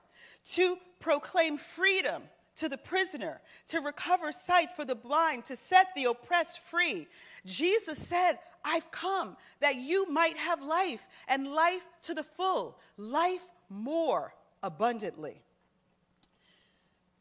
to 0.54 0.78
proclaim 1.00 1.58
freedom 1.58 2.24
to 2.58 2.68
the 2.68 2.78
prisoner, 2.78 3.40
to 3.68 3.80
recover 3.80 4.32
sight 4.32 4.72
for 4.72 4.84
the 4.84 4.96
blind, 4.96 5.46
to 5.46 5.56
set 5.56 5.88
the 5.96 6.06
oppressed 6.06 6.60
free. 6.60 7.08
Jesus 7.46 7.98
said, 7.98 8.38
I've 8.66 8.92
come 8.92 9.38
that 9.62 9.76
you 9.76 10.10
might 10.12 10.38
have 10.38 10.62
life 10.62 11.08
and 11.28 11.48
life 11.48 11.88
to 12.04 12.14
the 12.14 12.24
full, 12.24 12.78
life 12.98 13.48
more 13.70 14.34
abundantly. 14.62 15.42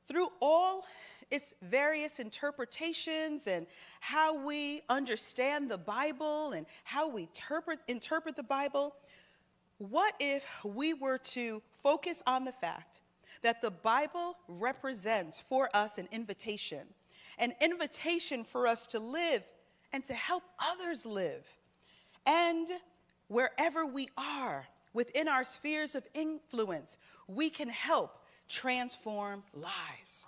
Through 0.09 0.29
all 0.41 0.85
its 1.31 1.55
various 1.63 2.19
interpretations 2.19 3.47
and 3.47 3.67
how 4.01 4.45
we 4.45 4.83
understand 4.89 5.71
the 5.71 5.79
Bible 5.79 6.53
and 6.53 6.67
how 6.85 7.09
we 7.09 7.23
interpret, 7.23 7.79
interpret 7.87 8.35
the 8.35 8.43
Bible, 8.43 8.95
what 9.79 10.15
if 10.21 10.47
we 10.65 10.93
were 10.93 11.19
to 11.19 11.63
focus 11.83 12.23
on 12.27 12.45
the 12.45 12.53
fact 12.53 13.01
that 13.43 13.63
the 13.63 13.71
Bible 13.71 14.37
represents 14.49 15.39
for 15.39 15.69
us 15.75 15.99
an 15.99 16.09
invitation, 16.11 16.87
an 17.39 17.55
invitation 17.61 18.45
for 18.45 18.67
us 18.67 18.87
to 18.89 18.99
live 18.99 19.43
and 19.93 20.05
to 20.05 20.15
help 20.15 20.43
others 20.59 21.07
live? 21.07 21.45
And 22.27 22.69
wherever 23.29 23.87
we 23.87 24.09
are, 24.17 24.67
within 24.93 25.29
our 25.29 25.45
spheres 25.45 25.95
of 25.95 26.05
influence, 26.15 26.99
we 27.29 27.51
can 27.51 27.69
help 27.69 28.19
transform 28.49 29.45
lives. 29.55 30.27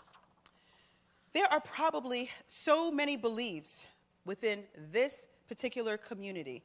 There 1.32 1.50
are 1.52 1.60
probably 1.60 2.30
so 2.46 2.90
many 2.90 3.16
beliefs 3.16 3.86
within 4.24 4.64
this 4.92 5.26
particular 5.48 5.96
community. 5.96 6.62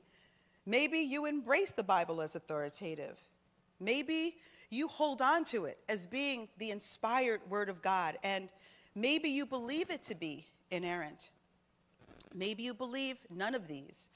Maybe 0.65 0.99
you 0.99 1.25
embrace 1.25 1.71
the 1.71 1.84
Bible 1.84 2.21
as 2.21 2.36
authoritative. 2.36 3.17
Maybe 3.80 4.38
you 4.69 4.88
hold 4.88 5.21
on 5.21 5.43
to 5.45 5.65
it 5.65 5.78
as 5.88 6.08
being 6.08 6.47
the 6.58 6.71
inspired 6.71 7.41
word 7.49 7.69
of 7.69 7.82
God, 7.82 8.17
and 8.23 8.49
maybe 8.95 9.30
you 9.30 9.45
believe 9.45 9.89
it 9.89 10.01
to 10.04 10.15
be 10.15 10.47
inerrant. 10.71 11.30
Maybe 12.34 12.63
you 12.63 12.73
believe 12.73 13.17
none 13.30 13.56
of 13.56 13.67
these. 13.67 14.10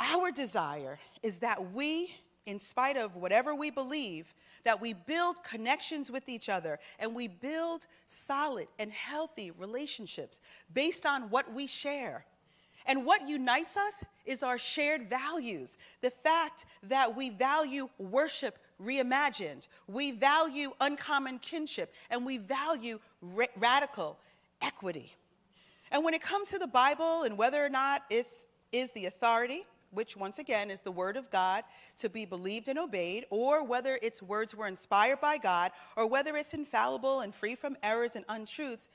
Our 0.00 0.30
desire 0.30 0.98
is 1.22 1.38
that 1.38 1.72
we, 1.72 2.14
in 2.46 2.60
spite 2.60 2.96
of 2.96 3.16
whatever 3.16 3.54
we 3.54 3.70
believe, 3.70 4.32
that 4.64 4.80
we 4.80 4.92
build 4.92 5.42
connections 5.42 6.10
with 6.10 6.28
each 6.28 6.48
other 6.48 6.78
and 6.98 7.14
we 7.14 7.28
build 7.28 7.86
solid 8.08 8.68
and 8.78 8.92
healthy 8.92 9.50
relationships 9.50 10.40
based 10.72 11.04
on 11.04 11.30
what 11.30 11.52
we 11.52 11.66
share. 11.66 12.24
And 12.86 13.04
what 13.04 13.28
unites 13.28 13.76
us 13.76 14.04
is 14.24 14.42
our 14.42 14.58
shared 14.58 15.10
values. 15.10 15.76
The 16.00 16.10
fact 16.10 16.64
that 16.84 17.14
we 17.16 17.30
value 17.30 17.88
worship 17.98 18.58
reimagined, 18.82 19.68
we 19.86 20.12
value 20.12 20.72
uncommon 20.80 21.38
kinship, 21.40 21.92
and 22.10 22.24
we 22.24 22.38
value 22.38 22.98
ra- 23.20 23.46
radical 23.56 24.18
equity. 24.62 25.14
And 25.90 26.04
when 26.04 26.14
it 26.14 26.22
comes 26.22 26.48
to 26.48 26.58
the 26.58 26.66
Bible 26.66 27.22
and 27.22 27.36
whether 27.36 27.64
or 27.64 27.68
not 27.68 28.02
it 28.10 28.26
is 28.72 28.90
the 28.92 29.06
authority, 29.06 29.64
which 29.90 30.16
once 30.16 30.38
again 30.38 30.70
is 30.70 30.82
the 30.82 30.92
word 30.92 31.16
of 31.16 31.30
God 31.30 31.64
to 31.96 32.10
be 32.10 32.26
believed 32.26 32.68
and 32.68 32.78
obeyed, 32.78 33.24
or 33.30 33.64
whether 33.64 33.98
its 34.02 34.22
words 34.22 34.54
were 34.54 34.66
inspired 34.66 35.20
by 35.20 35.38
God, 35.38 35.72
or 35.96 36.06
whether 36.06 36.36
it's 36.36 36.54
infallible 36.54 37.20
and 37.20 37.34
free 37.34 37.54
from 37.54 37.76
errors 37.82 38.14
and 38.14 38.24
untruths, 38.28 38.90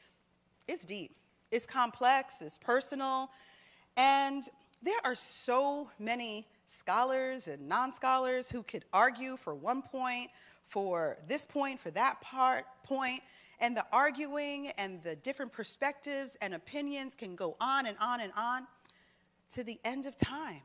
it's 0.67 0.85
deep, 0.85 1.15
it's 1.51 1.65
complex, 1.65 2.41
it's 2.41 2.57
personal, 2.57 3.29
and 3.97 4.43
there 4.81 4.99
are 5.03 5.15
so 5.15 5.89
many 5.99 6.47
scholars 6.65 7.47
and 7.47 7.67
non 7.67 7.91
scholars 7.91 8.49
who 8.49 8.63
could 8.63 8.85
argue 8.91 9.37
for 9.37 9.55
one 9.55 9.81
point, 9.81 10.29
for 10.65 11.17
this 11.27 11.45
point, 11.45 11.79
for 11.79 11.91
that 11.91 12.19
part, 12.21 12.65
point, 12.83 13.21
and 13.59 13.77
the 13.77 13.85
arguing 13.93 14.71
and 14.77 15.01
the 15.03 15.15
different 15.15 15.51
perspectives 15.51 16.35
and 16.41 16.53
opinions 16.53 17.15
can 17.15 17.35
go 17.35 17.55
on 17.61 17.85
and 17.85 17.97
on 17.99 18.19
and 18.21 18.33
on 18.35 18.67
to 19.53 19.63
the 19.63 19.79
end 19.85 20.05
of 20.05 20.17
time. 20.17 20.61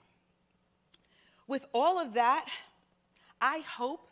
With 1.46 1.66
all 1.72 2.00
of 2.00 2.14
that, 2.14 2.46
I 3.40 3.60
hope 3.60 4.08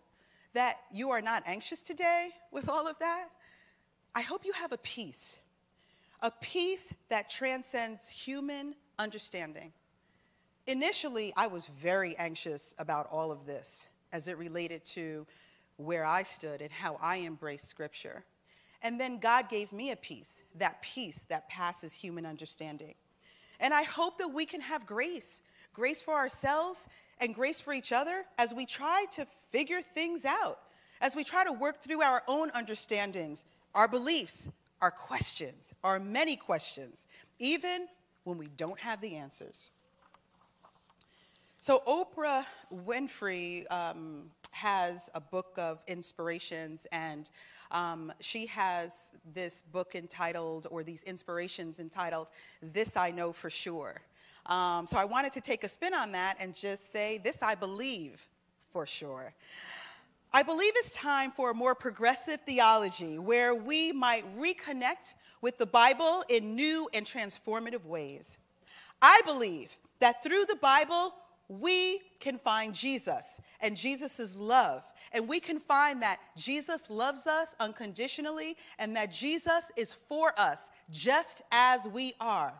that 0.52 0.76
you 0.92 1.10
are 1.10 1.20
not 1.20 1.42
anxious 1.46 1.82
today 1.82 2.30
with 2.52 2.68
all 2.68 2.86
of 2.86 2.98
that. 3.00 3.28
I 4.14 4.20
hope 4.22 4.44
you 4.44 4.52
have 4.52 4.72
a 4.72 4.78
peace, 4.78 5.38
a 6.20 6.30
peace 6.30 6.94
that 7.08 7.28
transcends 7.28 8.08
human 8.08 8.74
understanding. 8.98 9.72
Initially, 10.66 11.32
I 11.36 11.46
was 11.46 11.66
very 11.66 12.16
anxious 12.16 12.74
about 12.78 13.08
all 13.10 13.30
of 13.30 13.46
this 13.46 13.86
as 14.12 14.28
it 14.28 14.38
related 14.38 14.84
to 14.84 15.26
where 15.76 16.04
I 16.04 16.22
stood 16.22 16.62
and 16.62 16.70
how 16.70 16.98
I 17.00 17.20
embraced 17.20 17.68
Scripture. 17.68 18.24
And 18.82 19.00
then 19.00 19.18
God 19.18 19.48
gave 19.48 19.72
me 19.72 19.90
a 19.90 19.96
peace, 19.96 20.42
that 20.56 20.82
peace 20.82 21.24
that 21.28 21.48
passes 21.48 21.94
human 21.94 22.26
understanding. 22.26 22.94
And 23.60 23.72
I 23.72 23.82
hope 23.84 24.18
that 24.18 24.28
we 24.28 24.46
can 24.46 24.60
have 24.60 24.86
grace 24.86 25.40
grace 25.72 26.00
for 26.00 26.14
ourselves 26.14 26.88
and 27.20 27.34
grace 27.34 27.60
for 27.60 27.74
each 27.74 27.92
other 27.92 28.24
as 28.38 28.54
we 28.54 28.64
try 28.64 29.04
to 29.12 29.26
figure 29.26 29.82
things 29.82 30.24
out, 30.24 30.58
as 31.02 31.14
we 31.14 31.22
try 31.22 31.44
to 31.44 31.52
work 31.52 31.82
through 31.82 32.00
our 32.00 32.22
own 32.26 32.50
understandings, 32.54 33.44
our 33.74 33.86
beliefs, 33.86 34.48
our 34.80 34.90
questions, 34.90 35.74
our 35.84 36.00
many 36.00 36.34
questions, 36.34 37.06
even 37.38 37.88
when 38.26 38.38
we 38.38 38.48
don't 38.56 38.80
have 38.80 39.00
the 39.00 39.14
answers. 39.14 39.70
So, 41.60 41.82
Oprah 41.86 42.44
Winfrey 42.72 43.64
um, 43.72 44.30
has 44.50 45.08
a 45.14 45.20
book 45.20 45.54
of 45.56 45.82
inspirations, 45.86 46.86
and 46.92 47.30
um, 47.70 48.12
she 48.20 48.46
has 48.46 49.10
this 49.34 49.62
book 49.62 49.94
entitled, 49.94 50.66
or 50.70 50.82
these 50.82 51.02
inspirations 51.04 51.78
entitled, 51.78 52.30
This 52.62 52.96
I 52.96 53.10
Know 53.10 53.32
for 53.32 53.50
Sure. 53.50 54.02
Um, 54.46 54.86
so 54.86 54.96
I 54.96 55.04
wanted 55.04 55.32
to 55.32 55.40
take 55.40 55.64
a 55.64 55.68
spin 55.68 55.92
on 55.92 56.12
that 56.12 56.36
and 56.38 56.54
just 56.54 56.92
say, 56.92 57.18
this 57.18 57.42
I 57.42 57.54
believe 57.56 58.28
for 58.70 58.86
sure. 58.86 59.34
I 60.32 60.42
believe 60.42 60.72
it's 60.76 60.90
time 60.92 61.30
for 61.30 61.50
a 61.50 61.54
more 61.54 61.74
progressive 61.74 62.40
theology 62.46 63.18
where 63.18 63.54
we 63.54 63.92
might 63.92 64.24
reconnect 64.38 65.14
with 65.40 65.56
the 65.58 65.66
Bible 65.66 66.24
in 66.28 66.54
new 66.54 66.88
and 66.92 67.06
transformative 67.06 67.84
ways. 67.84 68.36
I 69.00 69.22
believe 69.24 69.70
that 70.00 70.22
through 70.22 70.44
the 70.46 70.56
Bible, 70.56 71.14
we 71.48 72.00
can 72.20 72.38
find 72.38 72.74
Jesus 72.74 73.40
and 73.60 73.76
Jesus' 73.76 74.36
love. 74.36 74.82
And 75.12 75.28
we 75.28 75.40
can 75.40 75.60
find 75.60 76.02
that 76.02 76.18
Jesus 76.36 76.90
loves 76.90 77.26
us 77.26 77.54
unconditionally 77.60 78.56
and 78.78 78.96
that 78.96 79.12
Jesus 79.12 79.70
is 79.76 79.92
for 79.92 80.38
us 80.38 80.70
just 80.90 81.42
as 81.52 81.86
we 81.88 82.14
are. 82.20 82.52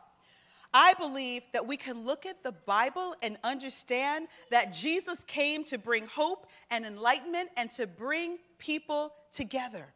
I 0.78 0.92
believe 0.98 1.42
that 1.54 1.66
we 1.66 1.78
can 1.78 2.04
look 2.04 2.26
at 2.26 2.42
the 2.42 2.52
Bible 2.52 3.14
and 3.22 3.38
understand 3.42 4.28
that 4.50 4.74
Jesus 4.74 5.24
came 5.24 5.64
to 5.64 5.78
bring 5.78 6.06
hope 6.06 6.50
and 6.70 6.84
enlightenment 6.84 7.48
and 7.56 7.70
to 7.72 7.86
bring 7.86 8.36
people 8.58 9.14
together. 9.32 9.86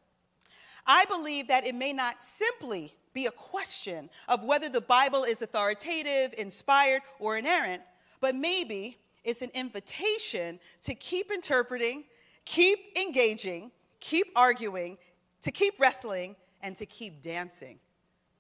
I 0.87 1.05
believe 1.05 1.49
that 1.49 1.67
it 1.67 1.75
may 1.75 1.93
not 1.93 2.23
simply 2.23 2.95
be 3.13 3.27
a 3.27 3.31
question 3.31 4.09
of 4.27 4.43
whether 4.43 4.71
the 4.71 4.81
Bible 4.81 5.25
is 5.25 5.43
authoritative, 5.43 6.33
inspired, 6.39 7.03
or 7.19 7.37
inerrant, 7.37 7.83
but 8.23 8.35
maybe 8.35 8.97
it's 9.23 9.43
an 9.43 9.51
invitation 9.53 10.59
to 10.85 10.95
keep 10.95 11.31
interpreting, 11.31 12.05
keep 12.47 12.79
engaging, 12.99 13.71
keep 14.01 14.29
arguing, 14.35 14.97
to 15.43 15.51
keep 15.51 15.79
wrestling, 15.79 16.37
and 16.63 16.75
to 16.79 16.87
keep 16.87 17.21
dancing 17.21 17.79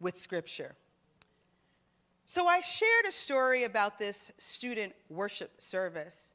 with 0.00 0.16
Scripture. 0.16 0.74
So 2.32 2.46
I 2.46 2.60
shared 2.60 3.06
a 3.08 3.10
story 3.10 3.64
about 3.64 3.98
this 3.98 4.30
student 4.38 4.92
worship 5.08 5.60
service 5.60 6.30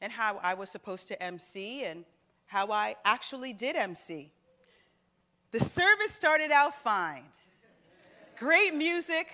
and 0.00 0.12
how 0.12 0.38
I 0.44 0.54
was 0.54 0.70
supposed 0.70 1.08
to 1.08 1.20
MC 1.20 1.82
and 1.86 2.04
how 2.46 2.70
I 2.70 2.94
actually 3.04 3.52
did 3.52 3.74
MC. 3.74 4.30
The 5.50 5.58
service 5.58 6.12
started 6.12 6.52
out 6.52 6.76
fine. 6.76 7.24
Great 8.38 8.76
music. 8.76 9.32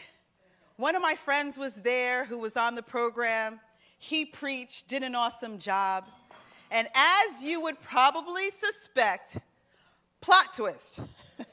One 0.77 0.97
of 0.97 1.03
my 1.03 1.17
friends 1.17 1.59
was 1.59 1.75
there 1.75 2.25
who 2.25 2.39
was 2.39 2.57
on 2.57 2.77
the 2.77 2.83
program. 2.83 3.61
He 3.99 4.25
preached, 4.25 4.89
did 4.89 5.03
an 5.03 5.15
awesome 5.15 5.59
job. 5.59 6.07
And 6.71 6.89
as 6.95 7.45
you 7.45 7.61
would 7.61 7.79
probably 7.83 8.49
suspect, 8.49 9.37
plot 10.23 10.57
twist. 10.57 11.01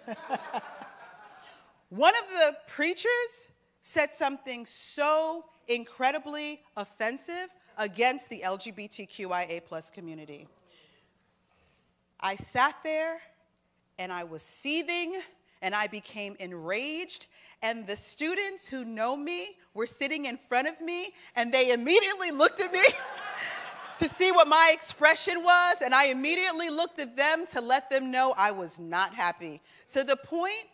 One 1.89 2.13
of 2.15 2.29
the 2.29 2.55
preachers 2.69 3.49
said 3.83 4.13
something 4.13 4.65
so 4.65 5.45
incredibly 5.67 6.61
offensive 6.75 7.49
against 7.77 8.29
the 8.29 8.41
LGBTQIA 8.43 9.63
plus 9.65 9.89
community. 9.89 10.47
I 12.19 12.35
sat 12.37 12.75
there 12.81 13.19
and 13.99 14.11
I 14.11 14.23
was 14.23 14.41
seething 14.41 15.21
and 15.61 15.75
I 15.75 15.87
became 15.87 16.37
enraged. 16.39 17.27
And 17.61 17.85
the 17.85 17.97
students 17.97 18.65
who 18.65 18.85
know 18.85 19.17
me 19.17 19.57
were 19.73 19.85
sitting 19.85 20.25
in 20.25 20.37
front 20.37 20.69
of 20.69 20.79
me 20.79 21.11
and 21.35 21.53
they 21.53 21.71
immediately 21.71 22.31
looked 22.31 22.61
at 22.61 22.71
me 22.71 22.83
to 23.97 24.07
see 24.07 24.31
what 24.31 24.47
my 24.47 24.71
expression 24.73 25.43
was. 25.43 25.81
And 25.83 25.93
I 25.93 26.05
immediately 26.05 26.69
looked 26.69 26.99
at 26.99 27.17
them 27.17 27.45
to 27.51 27.59
let 27.59 27.89
them 27.89 28.11
know 28.11 28.33
I 28.37 28.51
was 28.51 28.79
not 28.79 29.13
happy. 29.13 29.61
To 29.91 30.05
the 30.05 30.15
point 30.15 30.67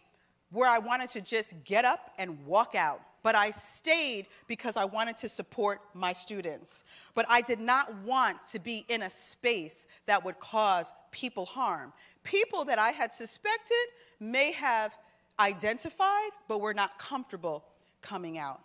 where 0.51 0.69
I 0.69 0.79
wanted 0.79 1.09
to 1.09 1.21
just 1.21 1.53
get 1.63 1.85
up 1.85 2.11
and 2.17 2.45
walk 2.45 2.75
out. 2.75 3.01
But 3.21 3.35
I 3.35 3.51
stayed 3.51 4.27
because 4.47 4.77
I 4.77 4.85
wanted 4.85 5.17
to 5.17 5.29
support 5.29 5.81
my 5.93 6.13
students. 6.13 6.83
But 7.13 7.25
I 7.29 7.41
did 7.41 7.59
not 7.59 7.93
want 8.03 8.37
to 8.51 8.59
be 8.59 8.85
in 8.87 9.01
a 9.01 9.09
space 9.09 9.87
that 10.05 10.23
would 10.23 10.39
cause 10.39 10.93
people 11.11 11.45
harm. 11.45 11.91
People 12.23 12.63
that 12.65 12.79
I 12.79 12.91
had 12.91 13.13
suspected 13.13 13.75
may 14.19 14.53
have 14.53 14.97
identified, 15.39 16.31
but 16.47 16.61
we're 16.61 16.73
not 16.73 16.97
comfortable 16.97 17.65
coming 18.01 18.37
out. 18.37 18.61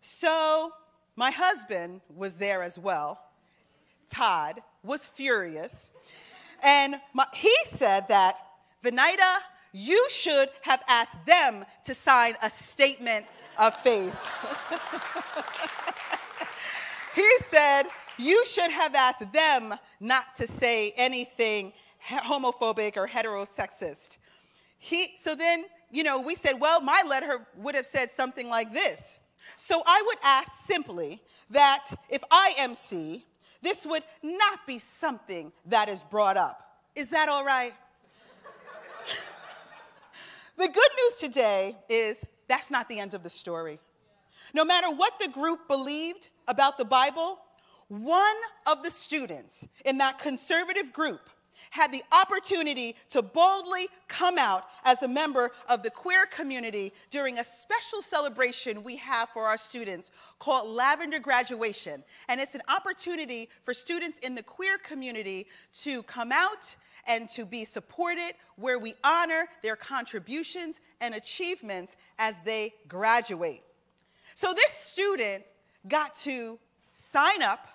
So 0.00 0.72
my 1.14 1.30
husband 1.30 2.00
was 2.14 2.34
there 2.34 2.62
as 2.62 2.78
well. 2.78 3.20
Todd 4.10 4.60
was 4.82 5.04
furious. 5.04 5.90
And 6.62 6.96
my, 7.12 7.26
he 7.34 7.54
said 7.70 8.08
that, 8.08 8.36
Venida, 8.84 9.38
you 9.76 10.08
should 10.08 10.48
have 10.62 10.82
asked 10.88 11.26
them 11.26 11.62
to 11.84 11.94
sign 11.94 12.34
a 12.42 12.48
statement 12.48 13.26
of 13.58 13.74
faith. 13.74 14.16
he 17.14 17.30
said, 17.44 17.82
you 18.16 18.42
should 18.46 18.70
have 18.70 18.94
asked 18.94 19.30
them 19.34 19.74
not 20.00 20.34
to 20.36 20.46
say 20.46 20.94
anything 20.96 21.74
homophobic 22.08 22.96
or 22.96 23.06
heterosexist. 23.06 24.16
He, 24.78 25.08
so 25.20 25.34
then, 25.34 25.66
you 25.90 26.04
know, 26.04 26.20
we 26.20 26.36
said, 26.36 26.54
well, 26.58 26.80
my 26.80 27.02
letter 27.06 27.46
would 27.58 27.74
have 27.74 27.84
said 27.84 28.10
something 28.10 28.48
like 28.48 28.72
this. 28.72 29.18
So 29.58 29.82
I 29.86 30.02
would 30.06 30.18
ask 30.24 30.52
simply 30.64 31.20
that 31.50 31.84
if 32.08 32.22
I 32.30 32.54
MC, 32.58 33.26
this 33.60 33.84
would 33.84 34.04
not 34.22 34.66
be 34.66 34.78
something 34.78 35.52
that 35.66 35.90
is 35.90 36.02
brought 36.02 36.38
up. 36.38 36.62
Is 36.94 37.10
that 37.10 37.28
all 37.28 37.44
right? 37.44 37.74
The 40.56 40.68
good 40.68 40.76
news 40.76 41.18
today 41.18 41.76
is 41.88 42.24
that's 42.48 42.70
not 42.70 42.88
the 42.88 42.98
end 42.98 43.14
of 43.14 43.22
the 43.22 43.30
story. 43.30 43.78
No 44.54 44.64
matter 44.64 44.90
what 44.90 45.18
the 45.20 45.28
group 45.28 45.68
believed 45.68 46.28
about 46.48 46.78
the 46.78 46.84
Bible, 46.84 47.38
one 47.88 48.36
of 48.66 48.82
the 48.82 48.90
students 48.90 49.66
in 49.84 49.98
that 49.98 50.18
conservative 50.18 50.92
group 50.92 51.30
had 51.70 51.92
the 51.92 52.02
opportunity 52.12 52.96
to 53.10 53.22
boldly 53.22 53.88
come 54.08 54.38
out 54.38 54.64
as 54.84 55.02
a 55.02 55.08
member 55.08 55.50
of 55.68 55.82
the 55.82 55.90
queer 55.90 56.26
community 56.26 56.92
during 57.10 57.38
a 57.38 57.44
special 57.44 58.02
celebration 58.02 58.82
we 58.82 58.96
have 58.96 59.28
for 59.30 59.44
our 59.44 59.56
students 59.56 60.10
called 60.38 60.68
Lavender 60.68 61.18
Graduation. 61.18 62.02
And 62.28 62.40
it's 62.40 62.54
an 62.54 62.62
opportunity 62.68 63.48
for 63.62 63.74
students 63.74 64.18
in 64.18 64.34
the 64.34 64.42
queer 64.42 64.78
community 64.78 65.46
to 65.82 66.02
come 66.04 66.32
out 66.32 66.74
and 67.06 67.28
to 67.30 67.44
be 67.44 67.64
supported 67.64 68.32
where 68.56 68.78
we 68.78 68.94
honor 69.04 69.46
their 69.62 69.76
contributions 69.76 70.80
and 71.00 71.14
achievements 71.14 71.96
as 72.18 72.34
they 72.44 72.74
graduate. 72.88 73.62
So 74.34 74.52
this 74.52 74.72
student 74.72 75.44
got 75.88 76.14
to 76.16 76.58
sign 76.94 77.42
up. 77.42 77.68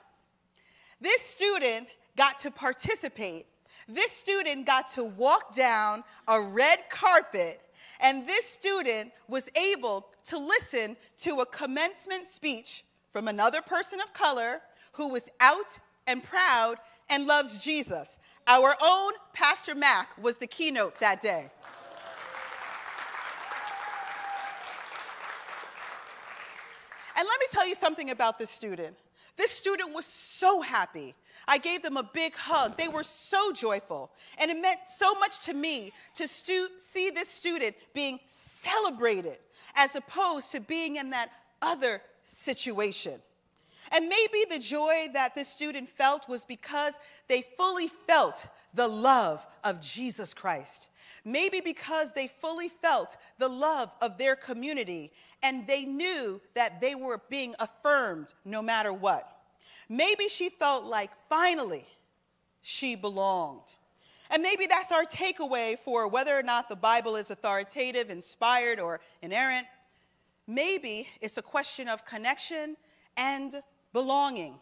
This 1.00 1.22
student 1.22 1.88
got 2.18 2.40
to 2.40 2.52
participate 2.52 3.48
this 3.88 4.12
student 4.12 4.66
got 4.66 4.88
to 4.94 5.04
walk 5.04 5.56
down 5.56 6.04
a 6.28 6.42
red 6.42 6.90
carpet, 6.90 7.62
and 8.00 8.28
this 8.28 8.46
student 8.46 9.12
was 9.28 9.50
able 9.56 10.08
to 10.28 10.38
listen 10.38 10.96
to 11.20 11.40
a 11.40 11.46
commencement 11.46 12.28
speech 12.28 12.84
from 13.12 13.28
another 13.28 13.62
person 13.62 14.00
of 14.00 14.14
color 14.14 14.62
who 14.94 15.10
was 15.10 15.30
out 15.40 15.78
and 16.08 16.24
proud 16.24 16.76
and 17.10 17.28
loves 17.28 17.58
Jesus. 17.58 18.20
Our 18.48 18.76
own 18.82 19.14
Pastor 19.34 19.76
Mac 19.76 20.10
was 20.22 20.38
the 20.38 20.48
keynote 20.48 21.00
that 21.00 21.22
day. 21.22 21.50
And 27.16 27.28
let 27.28 27.40
me 27.40 27.46
tell 27.52 27.68
you 27.68 27.76
something 27.76 28.10
about 28.10 28.40
this 28.40 28.50
student. 28.50 28.96
This 29.38 29.52
student 29.52 29.94
was 29.94 30.06
so 30.06 30.62
happy. 30.62 31.16
I 31.48 31.58
gave 31.58 31.82
them 31.82 31.98
a 31.98 32.04
big 32.04 32.36
hug. 32.36 32.78
They 32.78 32.88
were 32.88 33.04
so 33.04 33.52
joyful. 33.52 34.12
And 34.40 34.52
it 34.52 34.62
meant 34.62 34.82
so 34.88 35.16
much 35.16 35.40
to 35.46 35.54
me 35.54 35.94
to 36.16 36.28
see 36.28 37.10
this 37.10 37.30
student 37.30 37.76
being 37.94 38.20
celebrated 38.28 39.40
as 39.76 39.96
opposed 39.96 40.52
to 40.52 40.60
being 40.60 40.98
in 40.98 41.10
that 41.12 41.30
other 41.62 42.02
situation. 42.24 43.22
And 43.92 44.08
maybe 44.08 44.46
the 44.50 44.60
joy 44.60 45.08
that 45.14 45.34
this 45.34 45.48
student 45.48 45.90
felt 45.90 46.30
was 46.30 46.46
because 46.46 46.94
they 47.28 47.44
fully 47.58 47.88
felt 47.88 48.46
the 48.76 48.88
love 48.88 49.46
of 49.64 49.82
Jesus 49.82 50.36
Christ. 50.36 50.90
Maybe 51.26 51.62
because 51.62 52.14
they 52.14 52.28
fully 52.28 52.70
felt 52.70 53.18
the 53.40 53.48
love 53.48 53.92
of 54.02 54.20
their 54.20 54.36
community 54.36 55.12
and 55.44 55.66
they 55.68 55.86
knew 55.86 56.42
that 56.54 56.82
they 56.82 56.96
were 56.96 57.22
being 57.30 57.56
affirmed 57.60 58.34
no 58.46 58.62
matter 58.62 58.94
what. 58.94 59.28
Maybe 59.90 60.28
she 60.30 60.50
felt 60.50 60.86
like 60.86 61.12
finally 61.30 61.86
she 62.62 62.96
belonged. 62.96 63.76
And 64.30 64.42
maybe 64.42 64.66
that's 64.66 64.92
our 64.92 65.04
takeaway 65.04 65.78
for 65.78 66.08
whether 66.08 66.38
or 66.38 66.44
not 66.44 66.70
the 66.70 66.76
Bible 66.76 67.18
is 67.18 67.32
authoritative, 67.32 68.10
inspired, 68.10 68.80
or 68.80 69.02
inerrant. 69.22 69.68
Maybe 70.48 71.08
it's 71.20 71.38
a 71.38 71.42
question 71.42 71.90
of 71.90 72.06
connection 72.06 72.78
and 73.18 73.62
belonging. 73.92 74.56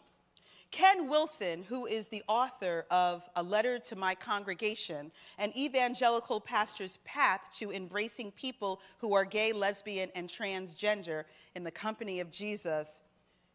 Ken 0.70 1.08
Wilson, 1.08 1.64
who 1.64 1.86
is 1.86 2.08
the 2.08 2.22
author 2.28 2.86
of 2.90 3.28
A 3.34 3.42
Letter 3.42 3.78
to 3.80 3.96
My 3.96 4.14
Congregation, 4.14 5.10
an 5.38 5.52
evangelical 5.56 6.40
pastor's 6.40 6.98
path 6.98 7.40
to 7.58 7.72
embracing 7.72 8.30
people 8.32 8.80
who 8.98 9.12
are 9.12 9.24
gay, 9.24 9.52
lesbian, 9.52 10.10
and 10.14 10.28
transgender 10.28 11.24
in 11.56 11.64
the 11.64 11.70
company 11.70 12.20
of 12.20 12.30
Jesus, 12.30 13.02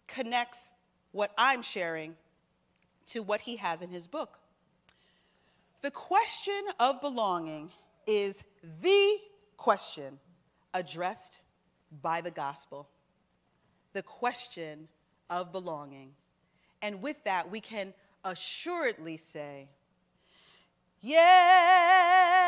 connects 0.07 0.73
what 1.11 1.31
I'm 1.37 1.61
sharing 1.61 2.15
to 3.07 3.23
what 3.23 3.41
he 3.41 3.55
has 3.55 3.81
in 3.81 3.89
his 3.89 4.07
book. 4.07 4.39
The 5.81 5.91
question 5.91 6.61
of 6.79 6.99
belonging 6.99 7.71
is 8.07 8.43
the 8.81 9.17
question 9.55 10.19
addressed 10.73 11.39
by 12.01 12.19
the 12.19 12.31
gospel. 12.31 12.89
The 13.93 14.03
question 14.03 14.89
of 15.29 15.53
belonging. 15.53 16.11
And 16.85 17.01
with 17.01 17.23
that, 17.23 17.49
we 17.49 17.61
can 17.61 17.95
assuredly 18.23 19.17
say, 19.17 19.67
Yes, 21.01 22.45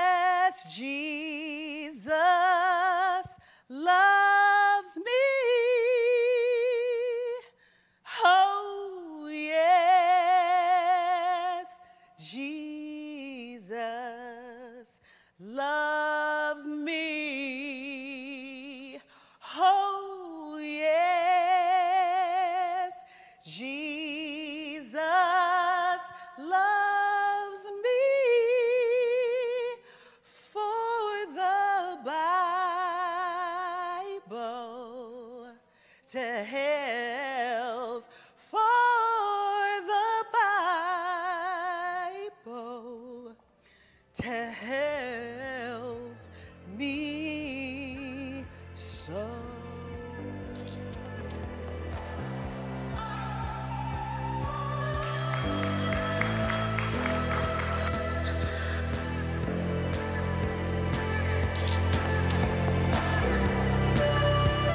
Jesus 0.76 2.08
loves 3.68 4.37